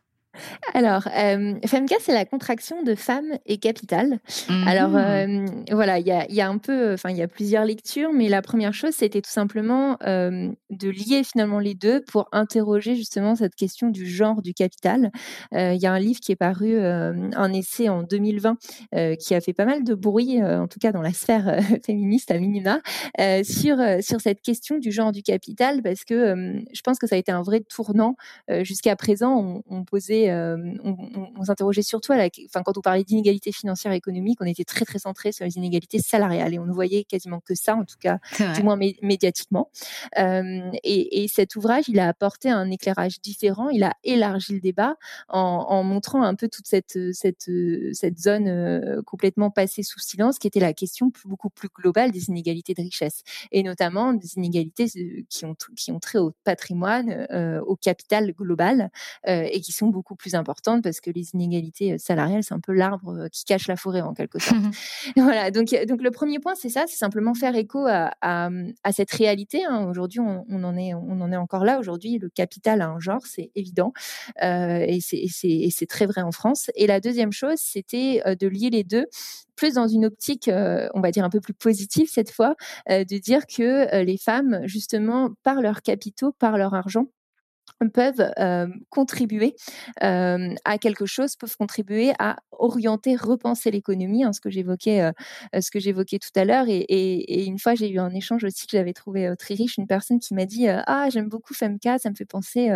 [0.73, 4.19] Alors, euh, FEMCA, c'est la contraction de femme et capital.
[4.65, 4.95] Alors, mmh.
[4.95, 8.41] euh, voilà, il y a, un peu, enfin, il y a plusieurs lectures, mais la
[8.41, 13.55] première chose, c'était tout simplement euh, de lier finalement les deux pour interroger justement cette
[13.55, 15.11] question du genre du capital.
[15.53, 18.57] Euh, il y a un livre qui est paru, un essai en 2020,
[19.19, 22.37] qui a fait pas mal de bruit, en tout cas dans la sphère féministe à
[22.37, 22.81] minima,
[23.43, 27.17] sur, sur cette question du genre du capital, parce que je pense que ça a
[27.17, 28.15] été un vrai tournant.
[28.61, 33.03] Jusqu'à présent, on, on posait s'interrogeait, on, s'interrogeait surtout à la, enfin quand on parlait
[33.03, 36.65] d'inégalité financière et économique, on était très très centré sur les inégalités salariales et on
[36.65, 38.19] ne voyait quasiment que ça, en tout cas,
[38.55, 39.69] du moins médiatiquement.
[40.17, 44.95] Et, et, cet ouvrage, il a apporté un éclairage différent, il a élargi le débat
[45.29, 47.49] en, en montrant un peu toute cette cette
[47.93, 52.73] cette zone complètement passée sous silence, qui était la question beaucoup plus globale des inégalités
[52.73, 54.87] de richesse et notamment des inégalités
[55.29, 57.27] qui ont qui ont trait au patrimoine,
[57.65, 58.89] au capital global
[59.25, 63.27] et qui sont beaucoup plus importantes parce que les inégalités salariales, c'est un peu l'arbre
[63.31, 64.61] qui cache la forêt en quelque sorte.
[65.15, 65.51] voilà.
[65.51, 69.63] Donc donc le premier point, c'est ça, c'est simplement faire écho à, à, cette réalité.
[69.65, 69.85] Hein.
[69.89, 71.79] Aujourd'hui, on, en est on en est encore là.
[71.79, 73.93] Aujourd'hui, le capital a un genre, c'est évident
[74.41, 76.71] et c'est très vrai en France.
[76.75, 79.05] Et la deuxième chose, c'était de lier les deux
[79.57, 82.55] plus dans une optique, euh, on va dire un peu plus positive cette fois,
[82.89, 87.07] euh, de dire que euh, les femmes, justement, par leurs capitaux, par leur argent,
[87.93, 88.31] peuvent
[88.89, 89.55] contribuer
[90.01, 95.11] à quelque chose, peuvent contribuer à orienter, repenser l'économie, hein, ce que j'évoquais,
[95.59, 96.65] ce que j'évoquais tout à l'heure.
[96.67, 100.19] Et, une fois, j'ai eu un échange aussi que j'avais trouvé très riche, une personne
[100.19, 102.71] qui m'a dit ah j'aime beaucoup Femka, ça me fait penser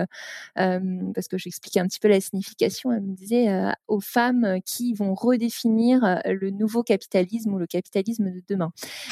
[0.56, 2.92] parce que j'expliquais un petit peu la signification.
[2.92, 3.48] Elle me disait
[3.88, 8.72] aux femmes qui vont redéfinir le nouveau capitalisme ou le capitalisme de demain.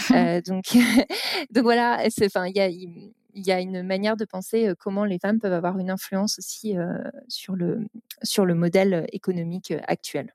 [0.45, 0.65] donc
[1.51, 2.69] donc voilà, enfin il y a
[3.33, 6.75] il y a une manière de penser comment les femmes peuvent avoir une influence aussi
[7.27, 7.87] sur, le,
[8.23, 10.33] sur le modèle économique actuel.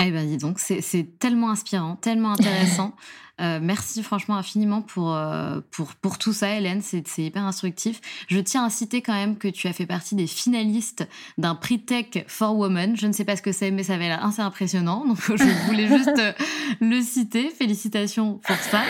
[0.00, 2.94] Eh ben dis donc, c'est tellement inspirant, tellement intéressant.
[3.40, 6.80] Euh, merci franchement infiniment pour, euh, pour, pour tout ça, Hélène.
[6.82, 8.00] C'est hyper instructif.
[8.28, 11.80] Je tiens à citer quand même que tu as fait partie des finalistes d'un prix
[11.80, 12.96] Tech for Women.
[12.96, 15.04] Je ne sais pas ce que c'est, mais ça avait l'air assez impressionnant.
[15.08, 16.32] Donc, je voulais juste euh,
[16.80, 17.50] le citer.
[17.50, 18.82] Félicitations pour ça.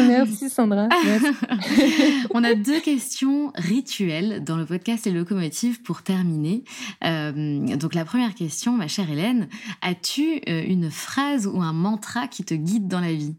[0.00, 0.88] Merci, Sandra.
[2.30, 6.64] On a deux questions rituelles dans le podcast et locomotive pour terminer.
[7.02, 9.48] donc, la première question, ma chère Hélène,
[9.82, 13.36] as-tu une phrase ou un mantra qui te guide dans la vie.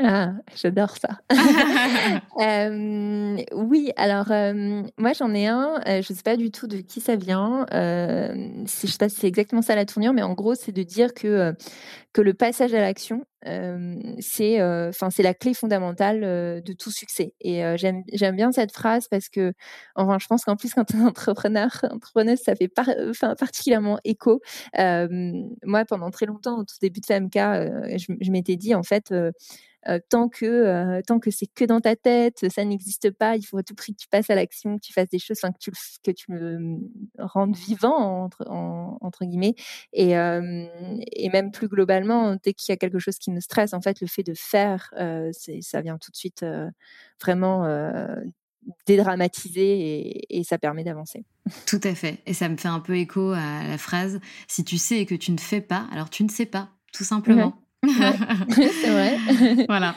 [0.00, 1.18] Ah, j'adore ça.
[2.40, 6.66] euh, oui, alors euh, moi j'en ai un, euh, je ne sais pas du tout
[6.66, 10.12] de qui ça vient, euh, je ne sais pas si c'est exactement ça la tournure,
[10.12, 11.54] mais en gros c'est de dire que,
[12.12, 13.24] que le passage à l'action,
[14.20, 17.34] c'est enfin c'est la clé fondamentale de tout succès.
[17.40, 19.52] Et j'aime bien cette phrase parce que,
[19.94, 24.40] enfin je pense qu'en plus quand tu es entrepreneur, entrepreneuse, ça fait particulièrement écho.
[24.76, 27.36] moi pendant très longtemps, au tout début de FMK,
[27.98, 29.12] je, m'étais dit en fait
[29.88, 33.36] euh, tant que euh, tant que c'est que dans ta tête, ça n'existe pas.
[33.36, 35.40] Il faut à tout prix que tu passes à l'action, que tu fasses des choses,
[35.40, 35.70] que tu
[36.02, 36.78] que tu me
[37.18, 39.54] rendes vivant entre entre guillemets.
[39.92, 41.97] Et et même plus globalement,
[42.42, 44.92] dès qu'il y a quelque chose qui me stresse, en fait, le fait de faire,
[44.98, 45.30] euh,
[45.60, 46.44] ça vient tout de suite
[47.20, 47.66] vraiment
[48.86, 51.24] dédramatiser et, et, ça permet d'avancer.
[51.66, 52.18] Tout à fait.
[52.26, 55.14] Et ça me fait un peu écho à la phrase si tu sais et que
[55.14, 57.62] tu ne fais pas, alors tu ne sais pas, tout simplement.
[57.86, 59.18] c'est vrai.
[59.68, 59.94] voilà.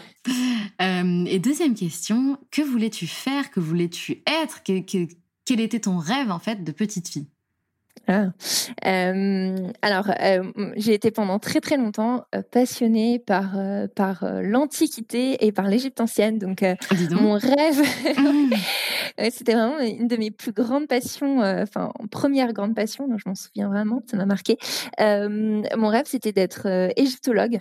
[0.82, 3.52] Euh, et deuxième question, que voulais-tu faire?
[3.52, 4.62] Que voulais-tu être?
[4.64, 7.28] Quel était ton rêve en fait de petite fille?
[8.08, 8.28] Ah.
[9.82, 10.12] alors,
[10.76, 13.56] j'ai été pendant très très longtemps passionnée par,
[13.96, 16.38] par l'Antiquité et par l'Égypte ancienne.
[16.38, 16.64] Donc,
[17.12, 17.82] mon rêve,
[19.32, 23.36] c'était vraiment une de mes plus grandes passions, enfin, première grande passion, donc je m'en
[23.36, 24.58] souviens vraiment, ça m'a marqué.
[25.00, 27.60] mon rêve, c'était d'être égyptologue.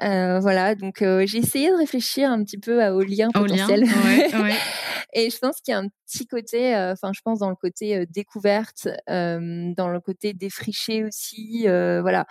[0.00, 3.84] voilà, donc j'ai essayé de réfléchir un petit peu aux liens potentiels.
[5.12, 8.06] et je pense qu'il y a un petit côté, enfin, je pense dans le côté
[8.06, 12.26] découverte, dans le côté défriché aussi, voilà,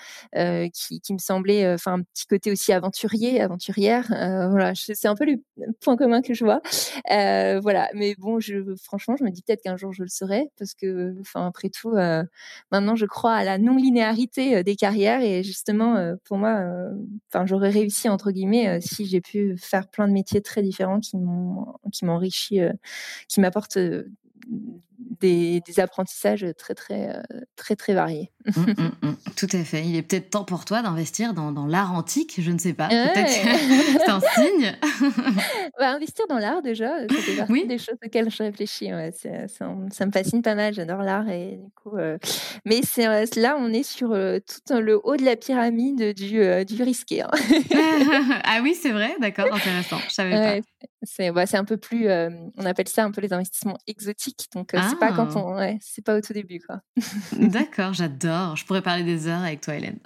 [0.73, 4.05] qui, qui, me semblait, enfin, un petit côté aussi aventurier, aventurière.
[4.09, 5.38] voilà, c'est un peu le
[5.81, 6.61] point commun que je vois.
[7.09, 10.73] voilà, mais bon, je, franchement, je me dis peut-être qu'un jour je le serai, parce
[10.73, 11.93] que, enfin, après tout,
[12.71, 16.63] maintenant, je crois à la non-linéarité des carrières et justement, pour moi,
[17.34, 21.17] enfin, j'aurais réussi entre guillemets si j'ai pu faire plein de métiers très différents qui
[21.17, 22.61] m'ont, qui m'enrichit,
[23.27, 24.11] qui m'apportent 是，
[25.19, 27.21] des, apprentissages très, très, euh,
[27.55, 28.31] très, très variés.
[28.45, 29.15] Mmh, mmh, mmh.
[29.35, 29.85] Tout à fait.
[29.85, 32.89] Il est peut-être temps pour toi d'investir dans, dans l'art antique, je ne sais pas.
[32.89, 33.29] Peut-être
[34.05, 34.75] c'est un signe.
[35.79, 37.65] Bah, investir dans l'art, déjà, c'est oui.
[37.67, 38.89] des choses auxquelles je réfléchis.
[39.17, 41.29] ça, me fascine pas mal, j'adore l'art.
[41.29, 42.17] Et du coup, euh,
[42.65, 46.83] Mais c'est, euh, là, on est sur tout le haut de la pyramide du, du
[46.83, 47.21] risqué.
[47.21, 47.31] Hein.
[48.43, 49.97] ah oui, c'est vrai, d'accord, intéressant.
[50.07, 50.67] Je savais pas.
[51.03, 54.47] C'est, bah, un peu plus, on appelle ça un peu les investissements exotiques.
[54.53, 55.39] Donc, c'est pas quand ah.
[55.39, 56.81] on, ouais, c'est pas au tout début, quoi.
[57.39, 58.55] D'accord, j'adore.
[58.55, 59.99] Je pourrais parler des heures avec toi, Hélène.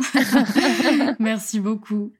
[1.19, 2.13] Merci beaucoup.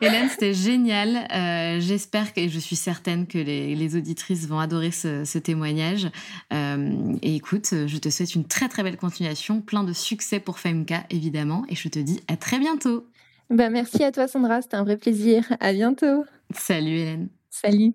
[0.00, 1.28] Hélène, c'était génial.
[1.32, 6.08] Euh, j'espère que je suis certaine que les, auditrices vont adorer ce, témoignage.
[6.52, 10.58] Euh, et écoute, je te souhaite une très très belle continuation, plein de succès pour
[10.58, 13.06] Femka évidemment, et je te dis à très bientôt.
[13.50, 15.44] Bah, merci à toi Sandra, c'était un vrai plaisir.
[15.60, 16.24] À bientôt.
[16.54, 17.28] Salut Hélène.
[17.50, 17.94] Salut.